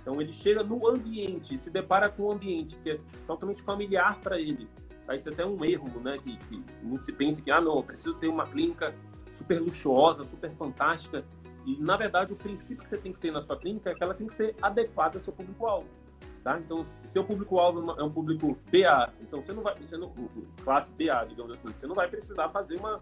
[0.00, 4.40] Então ele chega no ambiente, se depara com um ambiente que é totalmente familiar para
[4.40, 4.68] ele.
[5.06, 6.16] Aí é até um erro, né?
[6.22, 8.94] Que, que muito se pensa que, ah, não, preciso ter uma clínica
[9.32, 11.24] super luxuosa, super fantástica.
[11.66, 14.02] E, na verdade, o princípio que você tem que ter na sua clínica é que
[14.02, 15.88] ela tem que ser adequada ao seu público-alvo.
[16.42, 16.58] Tá?
[16.58, 20.10] Então, se seu público-alvo é um público BA, então você não vai, você não,
[20.64, 23.00] classe BA, digamos assim, você não vai precisar fazer uma,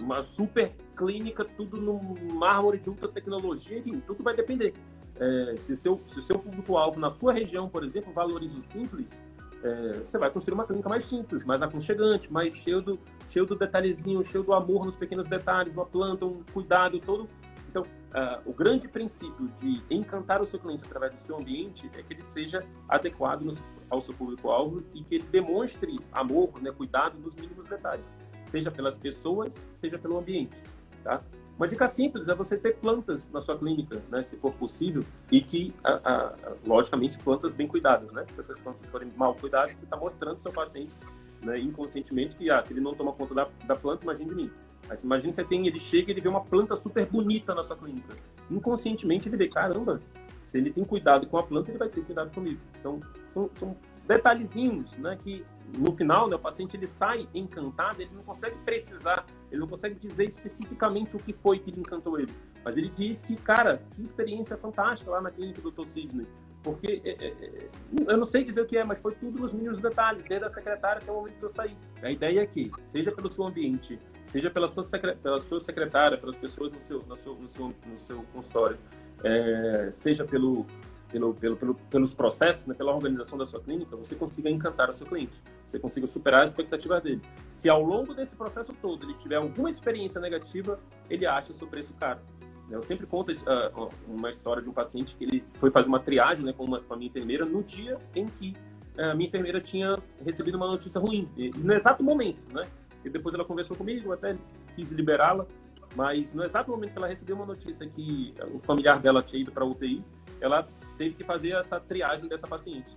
[0.00, 4.74] uma super clínica, tudo no mármore de ultra tecnologia, enfim, tudo vai depender.
[5.18, 9.22] É, se, seu, se o seu público-alvo na sua região, por exemplo, valoriza o simples,
[9.62, 12.98] é, você vai construir uma clínica mais simples, mais aconchegante, mais cheio do,
[13.28, 17.28] cheio do detalhezinho, cheio do amor nos pequenos detalhes, uma planta, um cuidado todo.
[17.68, 22.02] Então, uh, o grande princípio de encantar o seu cliente através do seu ambiente é
[22.02, 23.46] que ele seja adequado
[23.90, 28.96] ao seu público-alvo e que ele demonstre amor, né, cuidado nos mínimos detalhes seja pelas
[28.96, 30.62] pessoas, seja pelo ambiente,
[31.02, 31.22] tá?
[31.56, 35.40] Uma dica simples é você ter plantas na sua clínica, né, se for possível, e
[35.40, 36.34] que, a, a,
[36.66, 38.26] logicamente, plantas bem cuidadas, né?
[38.30, 40.94] Se essas plantas forem mal cuidadas, você está mostrando ao seu paciente,
[41.42, 44.50] né, inconscientemente, que ah, se ele não toma conta da, da planta, imagine de mim.
[44.86, 47.76] Mas imagine você tem, ele chega e ele vê uma planta super bonita na sua
[47.76, 48.14] clínica.
[48.50, 50.00] Inconscientemente ele vê, caramba,
[50.46, 52.60] se ele tem cuidado com a planta, ele vai ter cuidado comigo.
[52.78, 53.00] Então,
[53.32, 55.42] são, são detalhezinhos, né, que
[55.74, 59.94] no final, né, o paciente ele sai encantado, ele não consegue precisar, ele não consegue
[59.94, 62.32] dizer especificamente o que foi que encantou ele.
[62.64, 65.84] Mas ele diz que, cara, que experiência fantástica lá na clínica do Dr.
[65.84, 66.26] Sidney.
[66.62, 67.68] Porque é, é, é,
[68.08, 70.50] eu não sei dizer o que é, mas foi tudo nos mínimos detalhes, desde a
[70.50, 71.76] secretária até o momento que eu saí.
[72.02, 74.82] A ideia é que, seja pelo seu ambiente, seja pela sua,
[75.22, 78.78] pela sua secretária, pelas pessoas no seu, no seu, no seu, no seu consultório,
[79.22, 80.66] é, seja pelo,
[81.10, 84.92] pelo, pelo, pelo, pelos processos, né, pela organização da sua clínica, você consiga encantar o
[84.92, 87.22] seu cliente, você consiga superar as expectativas dele.
[87.52, 91.94] Se ao longo desse processo todo ele tiver alguma experiência negativa, ele acha seu preço
[91.94, 92.20] caro.
[92.68, 96.44] Eu sempre conto uh, uma história de um paciente que ele foi fazer uma triagem
[96.44, 98.56] né, com, uma, com a minha enfermeira no dia em que
[98.98, 102.66] a minha enfermeira tinha recebido uma notícia ruim, e, no exato momento, né?
[103.04, 104.36] E depois ela conversou comigo, até
[104.74, 105.46] quis liberá-la,
[105.94, 109.52] mas no exato momento que ela recebeu uma notícia que o familiar dela tinha ido
[109.52, 110.02] para UTI,
[110.40, 112.96] ela teve que fazer essa triagem dessa paciente.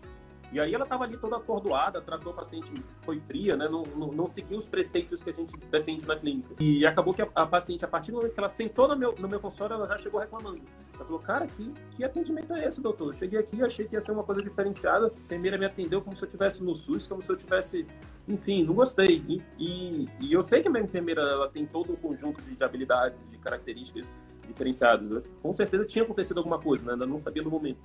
[0.51, 3.67] E aí ela estava ali toda acordoada, tratou a paciente, foi fria, né?
[3.69, 6.55] Não, não, não, seguiu os preceitos que a gente defende na clínica.
[6.59, 9.13] E acabou que a, a, paciente, a partir do momento que ela sentou no meu,
[9.15, 10.61] no meu consultório, ela já chegou reclamando.
[10.95, 13.09] Ela falou, cara, que, que atendimento é esse, doutor?
[13.09, 15.07] Eu cheguei aqui, achei que ia ser uma coisa diferenciada.
[15.15, 17.85] A enfermeira me atendeu como se eu estivesse no SUS, como se eu tivesse...
[18.27, 19.23] Enfim, não gostei.
[19.27, 22.55] E, e, e eu sei que a minha enfermeira ela tem todo um conjunto de,
[22.55, 24.11] de habilidades, de características
[24.49, 25.09] diferenciadas.
[25.09, 25.21] Né?
[25.41, 26.93] Com certeza tinha acontecido alguma coisa, né?
[26.93, 27.79] ainda não sabia no momento.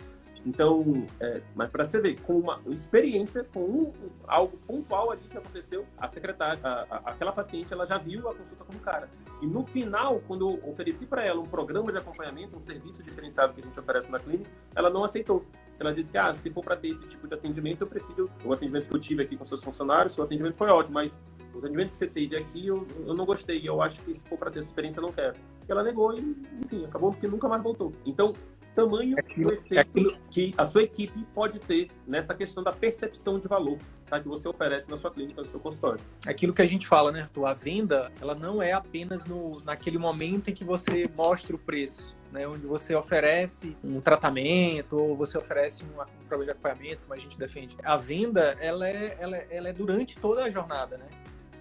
[0.47, 3.93] Então, é, mas para você ver, com uma experiência, com um,
[4.27, 8.35] algo pontual ali que aconteceu, a secretária, a, a, aquela paciente, ela já viu a
[8.35, 9.09] consulta como cara.
[9.41, 13.55] E no final, quando eu ofereci para ela um programa de acompanhamento, um serviço diferenciado
[13.55, 15.45] que a gente oferece na clínica, ela não aceitou.
[15.79, 18.53] Ela disse que, ah, se for para ter esse tipo de atendimento, eu prefiro o
[18.53, 21.19] atendimento que eu tive aqui com seus funcionários, seu atendimento foi ótimo, mas
[21.53, 24.39] o atendimento que você teve aqui, eu, eu não gostei, eu acho que se for
[24.39, 25.35] para ter essa experiência, eu não quero.
[25.69, 27.93] E ela negou e, enfim, acabou porque nunca mais voltou.
[28.07, 28.33] Então,
[28.75, 30.19] tamanho do efeito aquilo...
[30.31, 34.49] que a sua equipe pode ter nessa questão da percepção de valor tá, que você
[34.49, 36.01] oferece na sua clínica, no seu consultório.
[36.27, 37.47] Aquilo que a gente fala, né, Arthur?
[37.47, 42.17] A venda, ela não é apenas no, naquele momento em que você mostra o preço.
[42.35, 47.15] Né, onde você oferece um tratamento ou você oferece um, um programa de acompanhamento, como
[47.15, 47.77] a gente defende.
[47.85, 51.07] A venda, ela é, ela, é, ela é durante toda a jornada, né?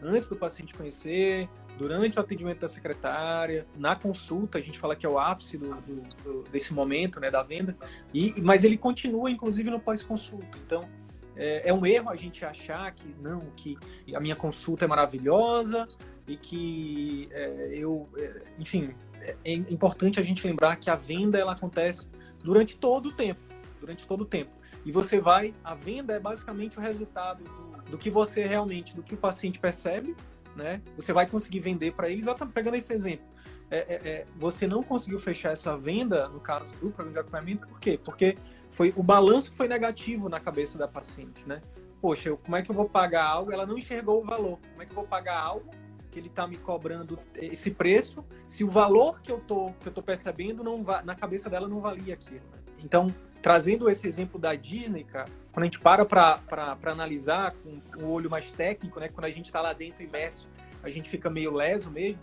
[0.01, 1.47] Antes do paciente conhecer,
[1.77, 5.75] durante o atendimento da secretária, na consulta, a gente fala que é o ápice do,
[5.75, 7.77] do, do, desse momento, né, da venda,
[8.11, 10.57] e, mas ele continua, inclusive, no pós-consulta.
[10.65, 10.89] Então,
[11.35, 13.77] é, é, um erro a gente achar que, não, que
[14.13, 15.87] a minha consulta é maravilhosa
[16.27, 18.93] e que é, eu, é, enfim,
[19.23, 22.07] é, importante a gente lembrar que a venda, ela acontece
[22.43, 23.41] durante todo o tempo,
[23.79, 24.51] durante todo o tempo.
[24.85, 29.01] E você vai, a venda é basicamente o resultado do, do que você realmente, do
[29.01, 30.15] que o paciente percebe
[30.55, 30.81] né?
[30.95, 33.25] Você vai conseguir vender para ele, exatamente pegando esse exemplo.
[33.71, 37.67] É, é, é, você não conseguiu fechar essa venda no caso do programa de acompanhamento,
[37.67, 37.99] por quê?
[38.03, 38.37] Porque
[38.69, 41.61] foi o balanço foi negativo na cabeça da paciente, né?
[41.99, 43.51] Poxa, eu, como é que eu vou pagar algo?
[43.51, 44.59] Ela não enxergou o valor.
[44.71, 45.71] Como é que eu vou pagar algo
[46.13, 49.91] que ele está me cobrando esse preço se o valor que eu tô que eu
[49.91, 52.43] tô percebendo não na cabeça dela não valia aquilo?
[52.77, 58.11] Então, trazendo esse exemplo da Disney, cara, quando a gente para para analisar com o
[58.11, 60.47] olho mais técnico, né, quando a gente está lá dentro imerso,
[60.83, 62.21] a gente fica meio leso mesmo,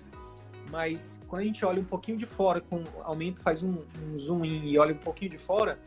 [0.70, 4.44] mas quando a gente olha um pouquinho de fora, com aumento, faz um, um zoom
[4.44, 5.80] in e olha um pouquinho de fora,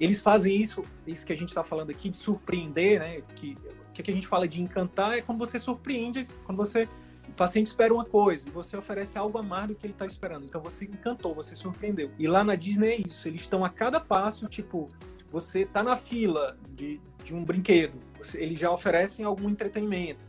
[0.00, 3.20] eles fazem isso, isso que a gente está falando aqui, de surpreender, né?
[3.36, 6.88] Que, o que a gente fala de encantar é quando você surpreende, quando você
[7.28, 10.06] o paciente espera uma coisa e você oferece algo a mais do que ele está
[10.06, 10.44] esperando.
[10.44, 12.10] Então você encantou, você surpreendeu.
[12.18, 13.26] E lá na Disney é isso.
[13.28, 14.88] Eles estão a cada passo, tipo,
[15.30, 20.20] você tá na fila de, de um brinquedo, você, eles já oferecem algum entretenimento.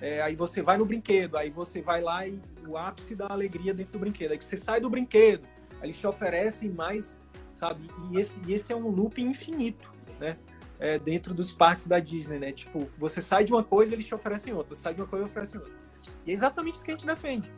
[0.00, 3.74] É, aí você vai no brinquedo, aí você vai lá e o ápice da alegria
[3.74, 4.32] dentro do brinquedo.
[4.32, 5.46] Aí você sai do brinquedo,
[5.82, 7.16] eles te oferecem mais,
[7.54, 7.88] sabe?
[8.10, 10.36] E esse, e esse é um loop infinito, né?
[10.78, 12.52] É, dentro dos parques da Disney, né?
[12.52, 14.74] Tipo, você sai de uma coisa, eles te oferecem outra.
[14.74, 15.85] Você sai de uma coisa, oferecem outra.
[16.26, 17.50] E é exatamente isso que a gente defende.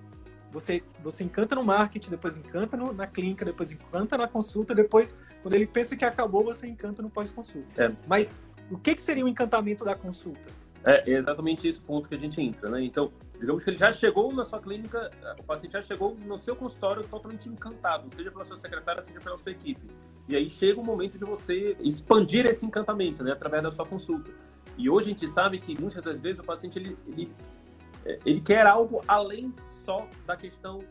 [0.51, 5.13] Você, você encanta no marketing, depois encanta no, na clínica, depois encanta na consulta, depois,
[5.43, 7.85] quando ele pensa que acabou, você encanta no pós-consulta.
[7.85, 7.93] É.
[8.07, 8.41] Mas
[8.71, 10.49] o que, que seria o encantamento da consulta?
[10.85, 12.83] É exatamente esse ponto que a gente entra, né?
[12.83, 16.55] Então, digamos que ele já chegou na sua clínica, o paciente já chegou no seu
[16.57, 19.87] consultório totalmente encantado, seja pela sua secretária, seja pela sua equipe.
[20.29, 24.31] E aí chega o momento de você expandir esse encantamento, né, através da sua consulta.
[24.77, 27.33] E hoje a gente sabe que muitas das vezes o paciente ele, ele
[28.25, 30.83] ele quer algo além só da questão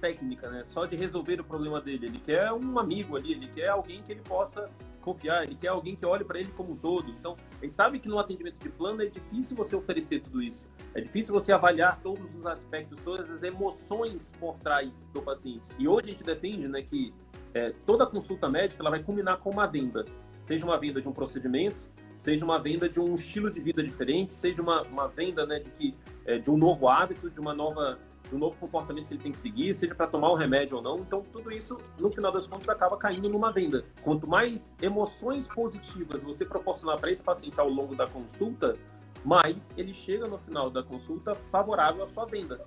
[0.00, 0.62] técnica, né?
[0.64, 2.06] Só de resolver o problema dele.
[2.06, 5.94] Ele quer um amigo ali, ele quer alguém que ele possa confiar, ele quer alguém
[5.94, 7.10] que olhe para ele como um todo.
[7.10, 10.68] Então, ele sabe que no atendimento de plano é difícil você oferecer tudo isso.
[10.94, 15.70] É difícil você avaliar todos os aspectos, todas as emoções por trás do paciente.
[15.78, 17.14] E hoje a gente defende, né, que
[17.54, 20.04] é, toda consulta médica ela vai culminar com uma venda,
[20.42, 21.88] seja uma venda de um procedimento,
[22.18, 25.70] seja uma venda de um estilo de vida diferente, seja uma, uma venda né, de,
[25.70, 25.94] que,
[26.24, 27.98] é, de um novo hábito, de uma nova
[28.28, 30.82] de um novo comportamento que ele tem que seguir, seja para tomar um remédio ou
[30.82, 30.98] não.
[30.98, 33.84] Então, tudo isso, no final das contas, acaba caindo numa venda.
[34.02, 38.76] Quanto mais emoções positivas você proporcionar para esse paciente ao longo da consulta,
[39.24, 42.64] mais ele chega no final da consulta favorável à sua venda.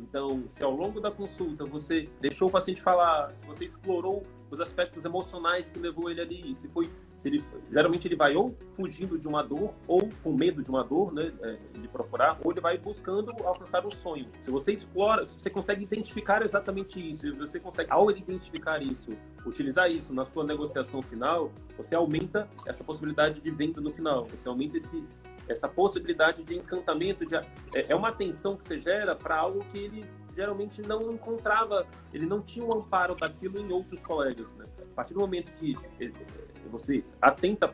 [0.00, 4.60] Então, se ao longo da consulta você deixou o paciente falar, se você explorou os
[4.60, 6.90] aspectos emocionais que levou ele ali, se foi
[7.24, 11.12] ele, geralmente ele vai ou fugindo de uma dor ou com medo de uma dor,
[11.12, 14.28] né, é, de procurar, ou ele vai buscando alcançar um sonho.
[14.40, 19.10] Se você explora, se você consegue identificar exatamente isso, você consegue, ao identificar isso,
[19.46, 24.48] utilizar isso na sua negociação final, você aumenta essa possibilidade de venda no final, você
[24.48, 25.02] aumenta esse
[25.46, 27.44] essa possibilidade de encantamento, de, é,
[27.74, 30.04] é uma atenção que você gera para algo que ele
[30.34, 34.54] geralmente não encontrava, ele não tinha o um amparo daquilo em outros colegas.
[34.54, 34.66] Né?
[34.92, 35.76] A partir do momento que
[36.74, 37.72] você atenta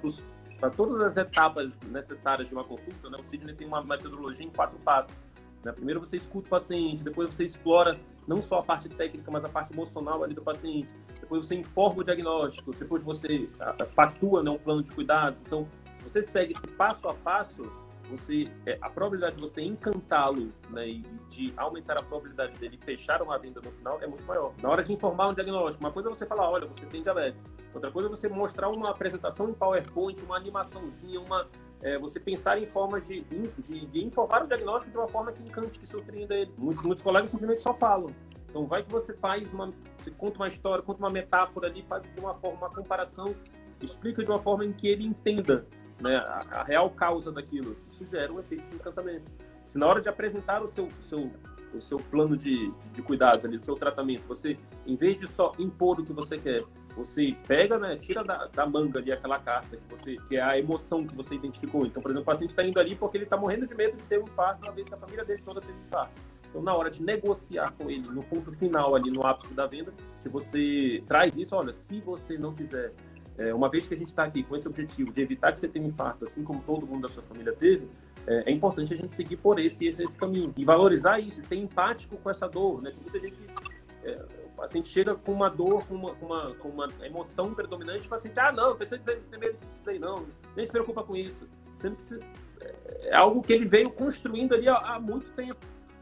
[0.61, 3.19] para todas as etapas necessárias de uma consulta, né?
[3.19, 5.25] o Sidney tem uma metodologia em quatro passos.
[5.65, 5.73] Né?
[5.73, 9.49] Primeiro você escuta o paciente, depois você explora não só a parte técnica, mas a
[9.49, 10.95] parte emocional ali do paciente.
[11.19, 13.49] Depois você informa o diagnóstico, depois você
[13.95, 15.41] pactua né, um plano de cuidados.
[15.41, 17.63] Então, se você segue esse passo a passo,
[18.11, 23.23] você é, a probabilidade de você encantá-lo né, e de aumentar a probabilidade dele fechar
[23.23, 24.53] uma venda no final é muito maior.
[24.61, 27.45] Na hora de informar um diagnóstico, uma coisa é você falar, olha, você tem diabetes.
[27.73, 31.49] Outra coisa é você mostrar uma apresentação em PowerPoint, uma animaçãozinha, uma
[31.83, 33.23] é, você pensar em formas de,
[33.59, 36.53] de, de, informar o diagnóstico de uma forma que encante, que surpreenda ele.
[36.59, 38.11] Muitos, muitos colegas simplesmente só falam.
[38.49, 42.03] Então vai que você faz uma, você conta uma história, conta uma metáfora ali, faz
[42.13, 43.35] de uma forma uma comparação,
[43.81, 45.67] explica de uma forma em que ele entenda
[46.01, 47.77] né, a, a, real causa daquilo.
[47.89, 49.31] Isso gera um efeito de encantamento.
[49.65, 51.31] Se na hora de apresentar o seu, seu,
[51.75, 55.31] o seu plano de, de, de cuidados, ali, o seu tratamento, você, em vez de
[55.31, 56.63] só impor o que você quer,
[56.97, 60.59] você pega, né, tira da, da, manga ali aquela carta que você que é a
[60.59, 61.87] emoção que você identificou.
[61.87, 64.03] Então, por exemplo, o paciente está indo ali porque ele está morrendo de medo de
[64.05, 66.21] ter um infarto, uma vez que a família dele toda teve infarto.
[66.49, 69.95] Então, na hora de negociar com ele, no ponto final ali, no ápice da venda,
[70.15, 72.93] se você traz isso, olha, se você não quiser,
[73.39, 75.69] é, uma vez que a gente está aqui com esse objetivo de evitar que você
[75.69, 77.89] tenha um infarto, assim como todo mundo da sua família teve,
[78.27, 81.57] é, é importante a gente seguir por esse, esse, esse caminho e valorizar isso, ser
[81.57, 82.91] empático com essa dor, né?
[82.91, 86.55] Tem muita gente que é, o paciente chega com uma dor, com uma, com uma,
[86.55, 90.27] com uma emoção predominante, o paciente, ah, não, precisa ter medo disso daí, não,
[90.57, 91.49] nem se preocupa com isso.
[91.77, 92.21] Sendo que
[92.61, 95.59] é, é algo que ele veio construindo ali há, há muito tempo.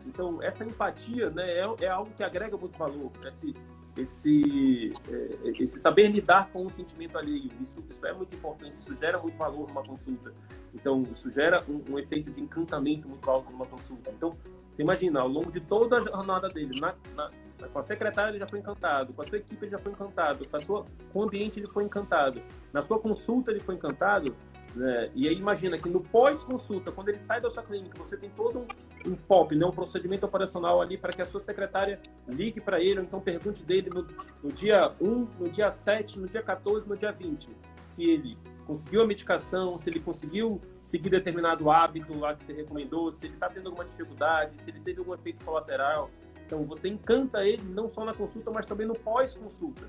[0.07, 3.13] Então, essa empatia né, é, é, algo que agrega muito valor.
[3.27, 3.55] Esse,
[4.01, 7.51] esse, é, esse saber lidar com o sentimento alheio.
[7.61, 10.33] Isso, isso é muito importante, isso gera muito valor numa consulta.
[10.75, 14.11] Então, isso gera um, um efeito de encantamento muito alto numa consulta.
[14.11, 14.37] Então,
[14.79, 17.31] imagina, ao longo de toda a jornada dele, na, na,
[17.67, 20.47] com a secretária ele já foi encantado, com a sua equipe ele já foi encantado,
[20.47, 22.41] com, a sua, com o ambiente ele foi encantado,
[22.73, 24.35] na sua consulta ele foi encantado,
[24.75, 25.11] né?
[25.15, 28.61] E aí imagina que no pós-consulta, quando ele sai da sua clínica, você tem todo
[28.61, 29.67] um, um POP, né?
[29.67, 33.63] um procedimento operacional ali para que a sua secretária ligue para ele, ou então pergunte
[33.63, 34.07] dele no,
[34.43, 37.51] no dia 1, no dia 7, no dia 14, no dia 20,
[37.83, 43.11] se ele conseguiu a medicação, se ele conseguiu seguir determinado hábito lá que você recomendou,
[43.11, 46.11] se ele está tendo alguma dificuldade, se ele teve algum efeito colateral.
[46.45, 49.89] Então, você encanta ele não só na consulta, mas também no pós-consulta.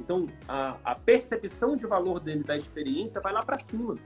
[0.00, 3.96] Então, a, a, percepção de valor dele da experiência vai lá para cima.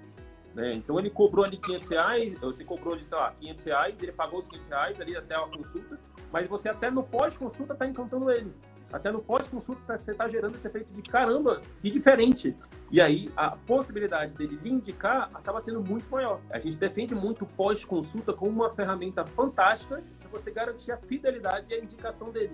[0.54, 0.74] Né?
[0.74, 4.38] Então, ele cobrou ali 500 reais, você cobrou ali, sei lá, 500 reais, ele pagou
[4.38, 5.98] os 500 reais ali até a consulta,
[6.32, 8.52] mas você até no pós-consulta está encantando ele.
[8.92, 12.56] Até no pós-consulta tá, você está gerando esse efeito de caramba, que diferente.
[12.90, 16.40] E aí a possibilidade dele lhe indicar acaba sendo muito maior.
[16.50, 21.66] A gente defende muito o pós-consulta como uma ferramenta fantástica de você garantir a fidelidade
[21.70, 22.52] e a indicação dele.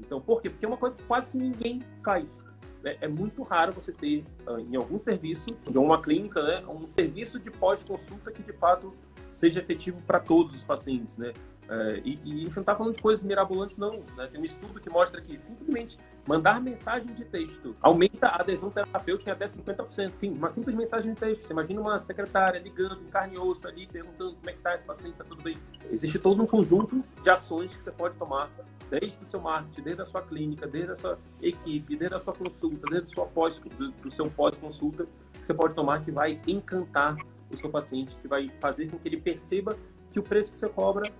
[0.00, 0.50] Então, por quê?
[0.50, 2.36] Porque é uma coisa que quase que ninguém faz
[2.84, 6.86] é, é muito raro você ter uh, em algum serviço, de uma clínica, né, um
[6.86, 8.94] serviço de pós-consulta que de fato
[9.32, 11.32] seja efetivo para todos os pacientes, né?
[11.70, 14.02] É, e, e, a gente não está falando de coisas mirabolantes, não.
[14.16, 14.26] Né?
[14.26, 19.30] Tem um estudo que mostra que simplesmente mandar mensagem de texto aumenta a adesão terapêutica
[19.30, 20.12] em até 50%.
[20.18, 21.42] Sim, uma simples mensagem de texto.
[21.42, 24.84] Você imagina uma secretária ligando, carne e osso ali, perguntando como é que está esse
[24.84, 25.56] paciente, está tudo bem.
[25.92, 28.50] Existe todo um conjunto de ações que você pode tomar
[28.90, 32.34] desde o seu marketing, desde a sua clínica, desde a sua equipe, desde a sua
[32.34, 35.06] consulta, desde a sua pós, do, seu pós-consulta,
[35.40, 37.16] você pode tomar que vai encantar
[37.50, 39.76] o seu paciente, que vai fazer com que ele perceba
[40.12, 41.10] que o preço que você cobra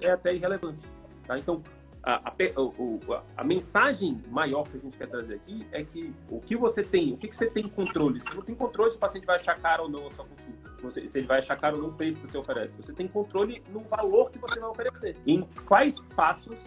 [0.00, 0.86] é até irrelevante.
[1.26, 1.38] Tá?
[1.38, 1.62] Então,
[2.02, 6.40] a, a, a, a, mensagem maior que a gente quer trazer aqui é que o
[6.40, 8.20] que você tem, o que, que você tem controle.
[8.20, 10.76] Você não tem controle se o paciente vai achar caro ou não a sua consulta,
[10.76, 12.76] se, você, se ele vai achar caro ou não o preço que você oferece.
[12.76, 15.16] Você tem controle no valor que você vai oferecer.
[15.26, 16.58] Em quais passos,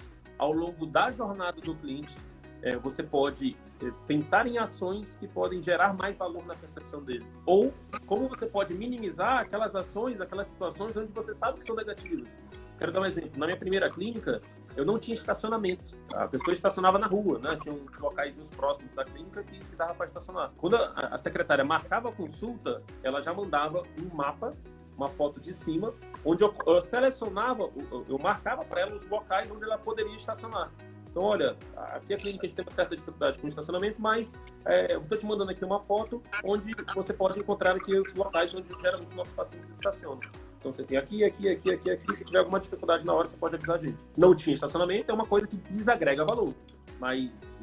[0.44, 2.18] ao longo da jornada do cliente,
[2.62, 7.26] é, você pode é, pensar em ações que podem gerar mais valor na percepção dele.
[7.46, 7.74] Ou
[8.06, 12.40] como você pode minimizar aquelas ações, aquelas situações onde você sabe que são negativas.
[12.78, 13.40] Quero dar um exemplo.
[13.40, 14.42] Na minha primeira clínica,
[14.76, 15.96] eu não tinha estacionamento.
[16.14, 17.58] A pessoa estacionava na rua, né?
[17.62, 20.52] Tinha uns locais próximos da clínica que, que dava para estacionar.
[20.58, 24.52] Quando a, a secretária marcava a consulta, ela já mandava um mapa
[24.98, 25.94] uma foto de cima,
[26.26, 30.72] onde eu, eu selecionava, eu, eu marcava para ela os locais onde ela poderia estacionar.
[31.14, 34.34] Então, olha, aqui a clínica tem uma certa dificuldade com o estacionamento, mas
[34.66, 38.52] é, eu estou te mandando aqui uma foto onde você pode encontrar aqui os locais
[38.56, 40.20] onde geralmente nossos pacientes estacionam.
[40.58, 42.16] Então você tem aqui, aqui, aqui, aqui, aqui.
[42.16, 43.98] Se tiver alguma dificuldade na hora, você pode avisar a gente.
[44.18, 46.52] Não tinha estacionamento, é uma coisa que desagrega valor.
[47.00, 47.56] Mas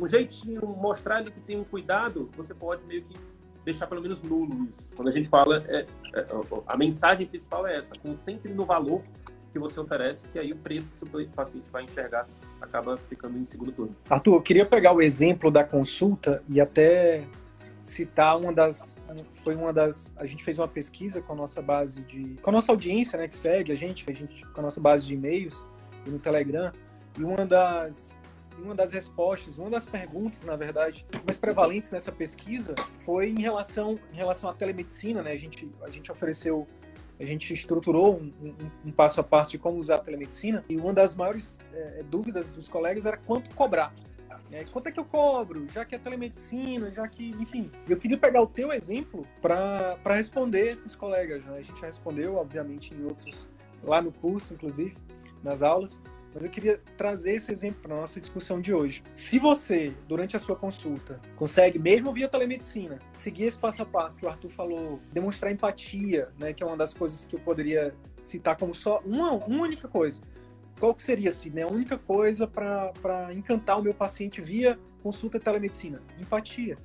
[0.00, 3.18] um jeitinho, mostrar ali que tem um cuidado, você pode meio que
[3.64, 4.86] deixar pelo menos nulo isso.
[4.94, 6.26] Quando a gente fala, é, é,
[6.66, 9.02] a mensagem principal é essa: concentre no valor
[9.52, 12.26] que você oferece, que aí o preço que o paciente vai enxergar
[12.60, 13.96] acaba ficando em segundo turno.
[14.10, 17.24] Arthur, eu queria pegar o exemplo da consulta e até
[17.84, 18.96] citar uma das
[19.44, 22.52] foi uma das a gente fez uma pesquisa com a nossa base de com a
[22.54, 25.66] nossa audiência né que segue a gente a gente com a nossa base de e-mails
[26.06, 26.72] e no Telegram
[27.18, 28.16] e uma das
[28.58, 33.98] uma das respostas uma das perguntas na verdade mais prevalentes nessa pesquisa foi em relação
[34.12, 36.66] em relação à telemedicina né a gente a gente ofereceu
[37.18, 38.54] a gente estruturou um, um,
[38.86, 42.48] um, passo a passo de como usar a telemedicina e uma das maiores é, dúvidas
[42.48, 43.94] dos colegas era quanto cobrar.
[44.50, 45.66] É, quanto é que eu cobro?
[45.72, 47.70] Já que é telemedicina, já que, enfim.
[47.88, 51.44] Eu queria pegar o teu exemplo para responder esses colegas.
[51.44, 51.58] Né?
[51.58, 53.48] A gente já respondeu, obviamente, em outros,
[53.82, 54.96] lá no curso, inclusive,
[55.42, 56.00] nas aulas.
[56.34, 59.04] Mas eu queria trazer esse exemplo para nossa discussão de hoje.
[59.12, 64.18] Se você, durante a sua consulta, consegue, mesmo via telemedicina, seguir esse passo a passo
[64.18, 67.94] que o Arthur falou, demonstrar empatia, né, que é uma das coisas que eu poderia
[68.18, 70.20] citar como só uma, uma única coisa.
[70.80, 75.38] Qual que seria, assim, né, a única coisa para encantar o meu paciente via consulta
[75.38, 76.02] telemedicina?
[76.20, 76.76] Empatia.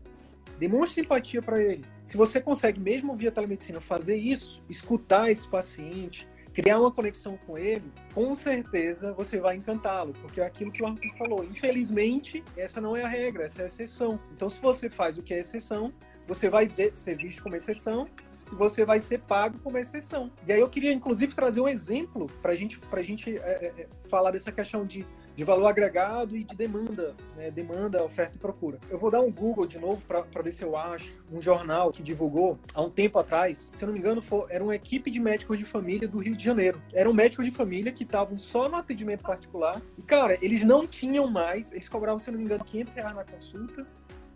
[0.60, 1.86] Demonstre empatia para ele.
[2.04, 6.28] Se você consegue, mesmo via telemedicina, fazer isso, escutar esse paciente,
[6.62, 10.88] criar uma conexão com ele, com certeza você vai encantá-lo, porque é aquilo que o
[10.88, 11.42] Arthur falou.
[11.42, 14.20] Infelizmente, essa não é a regra, essa é a exceção.
[14.36, 15.94] Então, se você faz o que é exceção,
[16.28, 18.08] você vai ver, ser visto como exceção
[18.52, 20.30] e você vai ser pago como exceção.
[20.46, 24.32] E aí eu queria, inclusive, trazer um exemplo para gente, a gente é, é, falar
[24.32, 25.08] dessa questão de
[25.40, 27.50] de valor agregado e de demanda, né?
[27.50, 28.78] demanda, oferta e procura.
[28.90, 32.04] Eu vou dar um Google de novo para ver se eu acho um jornal que
[32.04, 35.18] divulgou há um tempo atrás, se eu não me engano, foi, era uma equipe de
[35.18, 36.82] médicos de família do Rio de Janeiro.
[36.92, 41.26] Eram médicos de família que estavam só no atendimento particular e, cara, eles não tinham
[41.26, 43.88] mais, eles cobravam, se eu não me engano, 500 reais na consulta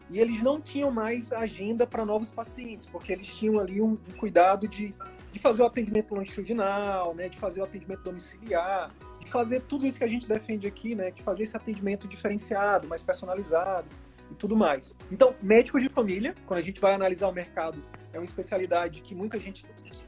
[0.09, 4.17] e eles não tinham mais agenda para novos pacientes, porque eles tinham ali um, um
[4.17, 4.95] cuidado de,
[5.33, 8.89] de fazer o atendimento longitudinal, né, de fazer o atendimento domiciliar,
[9.29, 11.11] fazer tudo isso que a gente defende aqui, né?
[11.11, 13.87] De fazer esse atendimento diferenciado, mais personalizado
[14.31, 14.95] e tudo mais.
[15.11, 19.13] Então, médicos de família, quando a gente vai analisar o mercado, é uma especialidade que
[19.13, 19.65] muita gente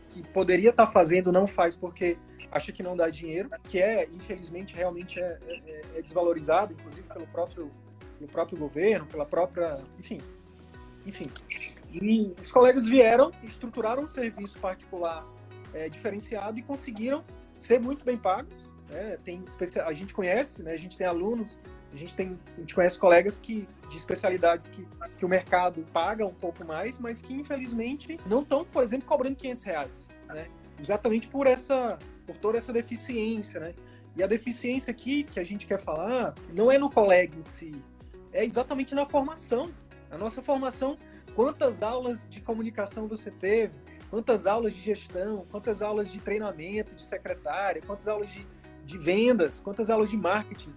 [0.10, 2.18] que poderia estar tá fazendo não faz porque
[2.52, 7.28] acha que não dá dinheiro, que é, infelizmente, realmente é, é, é desvalorizado, inclusive pelo
[7.28, 7.70] próprio,
[8.18, 10.20] pelo próprio governo, pela própria, enfim,
[11.06, 11.26] enfim.
[11.92, 15.26] E os colegas vieram, estruturaram um serviço particular
[15.74, 17.24] é, diferenciado e conseguiram
[17.58, 19.18] ser muito bem pagos, né?
[19.24, 19.44] Tem
[19.86, 20.74] a gente conhece, né?
[20.74, 21.58] A gente tem alunos,
[21.94, 24.86] a gente tem, a gente conhece colegas que de especialidades que,
[25.18, 29.36] que o mercado paga um pouco mais, mas que infelizmente não estão, por exemplo, cobrando
[29.36, 30.48] 500 reais, né?
[30.80, 33.74] Exatamente por essa, por toda essa deficiência, né?
[34.16, 37.76] E a deficiência aqui que a gente quer falar não é no colega em si,
[38.32, 39.72] é exatamente na formação.
[40.12, 40.98] A nossa formação,
[41.36, 43.74] quantas aulas de comunicação você teve,
[44.10, 48.46] quantas aulas de gestão, quantas aulas de treinamento de secretária, quantas aulas de
[48.86, 50.74] de vendas, quantas aulas de marketing.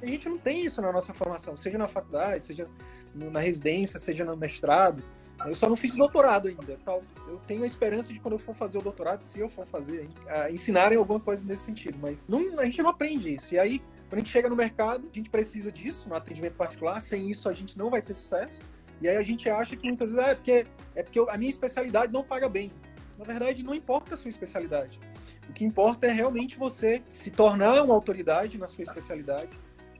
[0.00, 2.68] A gente não tem isso na nossa formação, seja na faculdade, seja
[3.14, 5.02] na residência, seja no mestrado.
[5.46, 6.78] Eu só não fiz doutorado ainda.
[6.84, 7.02] Tal.
[7.28, 10.08] Eu tenho a esperança de quando eu for fazer o doutorado, se eu for fazer,
[10.50, 11.96] ensinarem alguma coisa nesse sentido.
[12.00, 13.54] Mas não, a gente não aprende isso.
[13.54, 17.00] E aí, quando a gente chega no mercado, a gente precisa disso, no atendimento particular.
[17.00, 18.62] Sem isso, a gente não vai ter sucesso.
[19.00, 20.66] E aí a gente acha que muitas vezes ah, é porque,
[20.96, 22.72] é porque a minha especialidade não paga bem.
[23.16, 24.98] Na verdade, não importa a sua especialidade.
[25.48, 29.50] O que importa é realmente você se tornar uma autoridade na sua especialidade,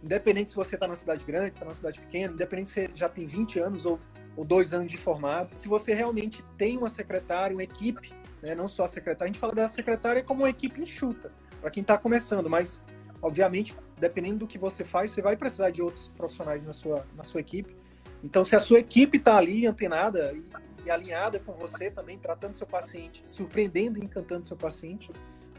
[0.03, 3.09] independente se você está na cidade grande, está na cidade pequena, independente se você já
[3.09, 3.99] tem 20 anos ou,
[4.37, 8.69] ou dois anos de formado, se você realmente tem uma secretária, uma equipe, né, não
[8.69, 11.97] só a secretária, a gente fala da secretária como uma equipe enxuta, para quem está
[11.97, 12.81] começando, mas
[13.21, 17.25] obviamente, dependendo do que você faz, você vai precisar de outros profissionais na sua, na
[17.25, 17.77] sua equipe.
[18.23, 20.45] Então, se a sua equipe está ali antenada e,
[20.85, 25.11] e alinhada com você também, tratando seu paciente, surpreendendo e encantando seu paciente,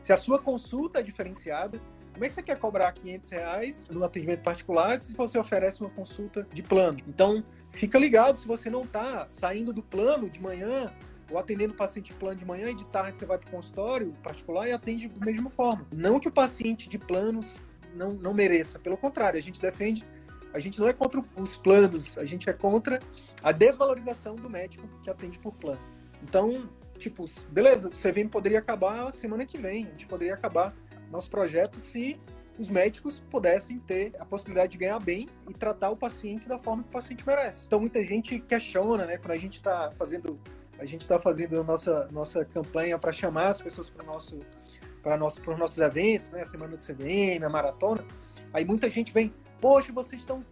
[0.02, 1.80] se a sua consulta é diferenciada,
[2.14, 5.90] como é que você quer cobrar 500 reais no atendimento particular se você oferece uma
[5.90, 6.98] consulta de plano?
[7.08, 10.94] Então, fica ligado se você não está saindo do plano de manhã
[11.32, 13.52] ou atendendo o paciente de plano de manhã e de tarde você vai para o
[13.52, 15.88] consultório particular e atende da mesma forma.
[15.94, 17.62] Não que o paciente de planos
[17.96, 20.06] não, não mereça, pelo contrário, a gente defende,
[20.54, 23.00] a gente não é contra os planos, a gente é contra
[23.42, 25.82] a desvalorização do médico que atende por plano.
[26.22, 26.70] Então,
[27.00, 30.76] tipo, beleza, o CVM poderia acabar semana que vem, a gente poderia acabar
[31.10, 32.20] nosso projeto se
[32.60, 36.84] os médicos pudessem ter a possibilidade de ganhar bem e tratar o paciente da forma
[36.84, 37.66] que o paciente merece.
[37.66, 40.40] Então muita gente questiona, né, quando a gente está fazendo
[40.78, 44.40] a gente está fazendo a nossa nossa campanha para chamar as pessoas para nosso
[45.02, 48.06] para nosso para os nossos eventos, né, a semana do CVM, a maratona.
[48.54, 50.46] Aí muita gente vem, poxa, vocês estão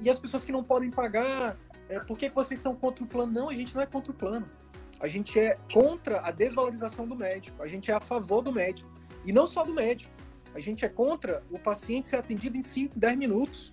[0.00, 1.56] e as pessoas que não podem pagar,
[1.88, 3.32] é, por que vocês são contra o plano?
[3.32, 4.46] Não, a gente não é contra o plano.
[5.00, 8.90] A gente é contra a desvalorização do médico, a gente é a favor do médico.
[9.24, 10.12] E não só do médico,
[10.54, 13.72] a gente é contra o paciente ser atendido em 5, 10 minutos.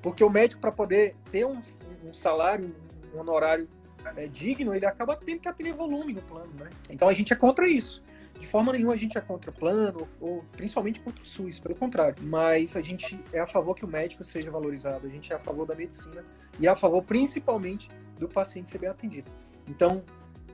[0.00, 1.58] Porque o médico, para poder ter um,
[2.04, 2.74] um, salário,
[3.14, 3.68] um honorário
[4.16, 6.52] é, digno, ele acaba tendo que atender volume no plano.
[6.58, 6.68] Né?
[6.90, 8.02] Então a gente é contra isso.
[8.38, 11.76] De forma nenhuma a gente é contra o plano, ou principalmente contra o SUS, pelo
[11.76, 12.16] contrário.
[12.22, 15.38] Mas a gente é a favor que o médico seja valorizado, a gente é a
[15.38, 16.24] favor da medicina
[16.58, 17.88] e é a favor principalmente
[18.18, 19.30] do paciente ser bem atendido.
[19.68, 20.02] Então,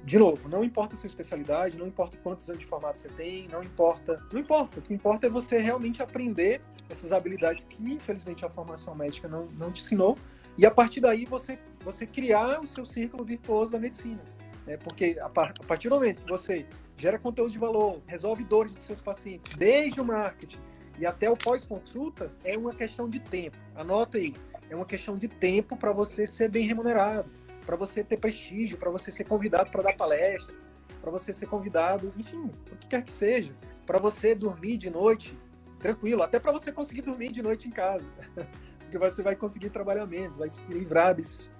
[0.08, 3.46] de novo, não importa a sua especialidade, não importa quantos anos de formato você tem,
[3.48, 4.24] não importa.
[4.32, 4.78] Não importa.
[4.78, 9.44] O que importa é você realmente aprender essas habilidades que, infelizmente, a formação médica não,
[9.58, 10.16] não te ensinou.
[10.56, 14.18] E a partir daí você, você criar o seu círculo virtuoso da medicina.
[14.66, 14.78] Né?
[14.78, 16.64] Porque a, par, a partir do momento que você
[16.96, 20.58] gera conteúdo de valor, resolve dores dos seus pacientes, desde o marketing
[20.98, 23.58] e até o pós-consulta, é uma questão de tempo.
[23.74, 24.34] Anota aí.
[24.70, 27.30] É uma questão de tempo para você ser bem remunerado
[27.68, 30.66] para você ter prestígio, para você ser convidado para dar palestras,
[31.02, 33.54] para você ser convidado, enfim, o que quer que seja,
[33.84, 35.38] para você dormir de noite
[35.78, 38.08] tranquilo, até para você conseguir dormir de noite em casa,
[38.80, 41.52] porque você vai conseguir trabalhar menos, vai se livrar desses,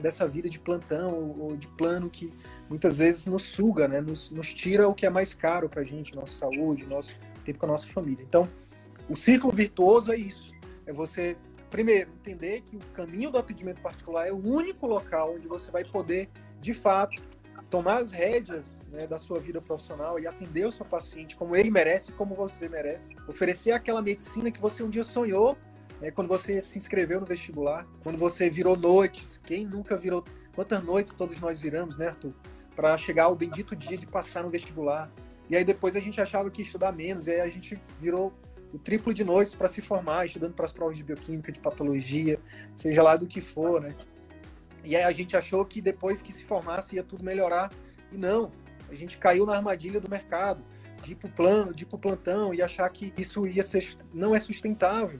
[0.00, 2.32] dessa vida de plantão ou de plano que
[2.66, 4.00] muitas vezes nos suga, né?
[4.00, 7.58] Nos, nos tira o que é mais caro para a gente, nossa saúde, nosso tempo
[7.58, 8.24] com a nossa família.
[8.26, 8.48] Então,
[9.10, 10.54] o círculo virtuoso é isso.
[10.86, 11.36] É você,
[11.70, 15.84] primeiro, entender que o caminho do atendimento particular é o único local onde você vai
[15.84, 16.28] poder,
[16.60, 17.22] de fato,
[17.70, 21.70] tomar as rédeas né, da sua vida profissional e atender o seu paciente como ele
[21.70, 23.14] merece, como você merece.
[23.28, 25.56] Oferecer aquela medicina que você um dia sonhou
[26.00, 29.40] né, quando você se inscreveu no vestibular, quando você virou noites.
[29.44, 30.24] Quem nunca virou?
[30.54, 32.34] Quantas noites todos nós viramos, né, Arthur?
[32.74, 35.10] Para chegar ao bendito dia de passar no vestibular.
[35.48, 38.32] E aí depois a gente achava que ia estudar menos, e aí a gente virou
[38.72, 42.38] o triplo de noites para se formar, estudando para as provas de bioquímica, de patologia,
[42.76, 43.94] seja lá do que for, né?
[44.84, 47.70] E aí a gente achou que depois que se formasse ia tudo melhorar.
[48.10, 48.50] E não,
[48.88, 50.62] a gente caiu na armadilha do mercado,
[51.02, 53.62] de ir para o plano, de ir para o plantão e achar que isso ia
[53.62, 55.18] ser, não é sustentável.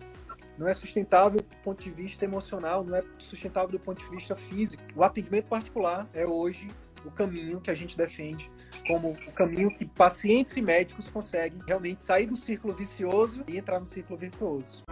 [0.58, 4.34] Não é sustentável do ponto de vista emocional, não é sustentável do ponto de vista
[4.34, 4.82] físico.
[4.94, 6.68] O atendimento particular é hoje
[7.04, 8.50] o caminho que a gente defende
[8.86, 13.80] como o caminho que pacientes e médicos conseguem realmente sair do círculo vicioso e entrar
[13.80, 14.84] no círculo virtuoso.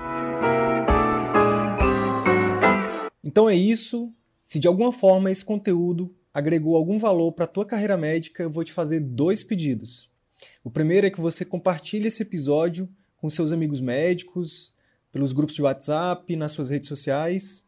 [3.25, 4.13] Então é isso.
[4.43, 8.51] Se de alguma forma esse conteúdo agregou algum valor para a tua carreira médica, eu
[8.51, 10.11] vou te fazer dois pedidos.
[10.65, 14.73] O primeiro é que você compartilhe esse episódio com seus amigos médicos,
[15.11, 17.68] pelos grupos de WhatsApp, nas suas redes sociais.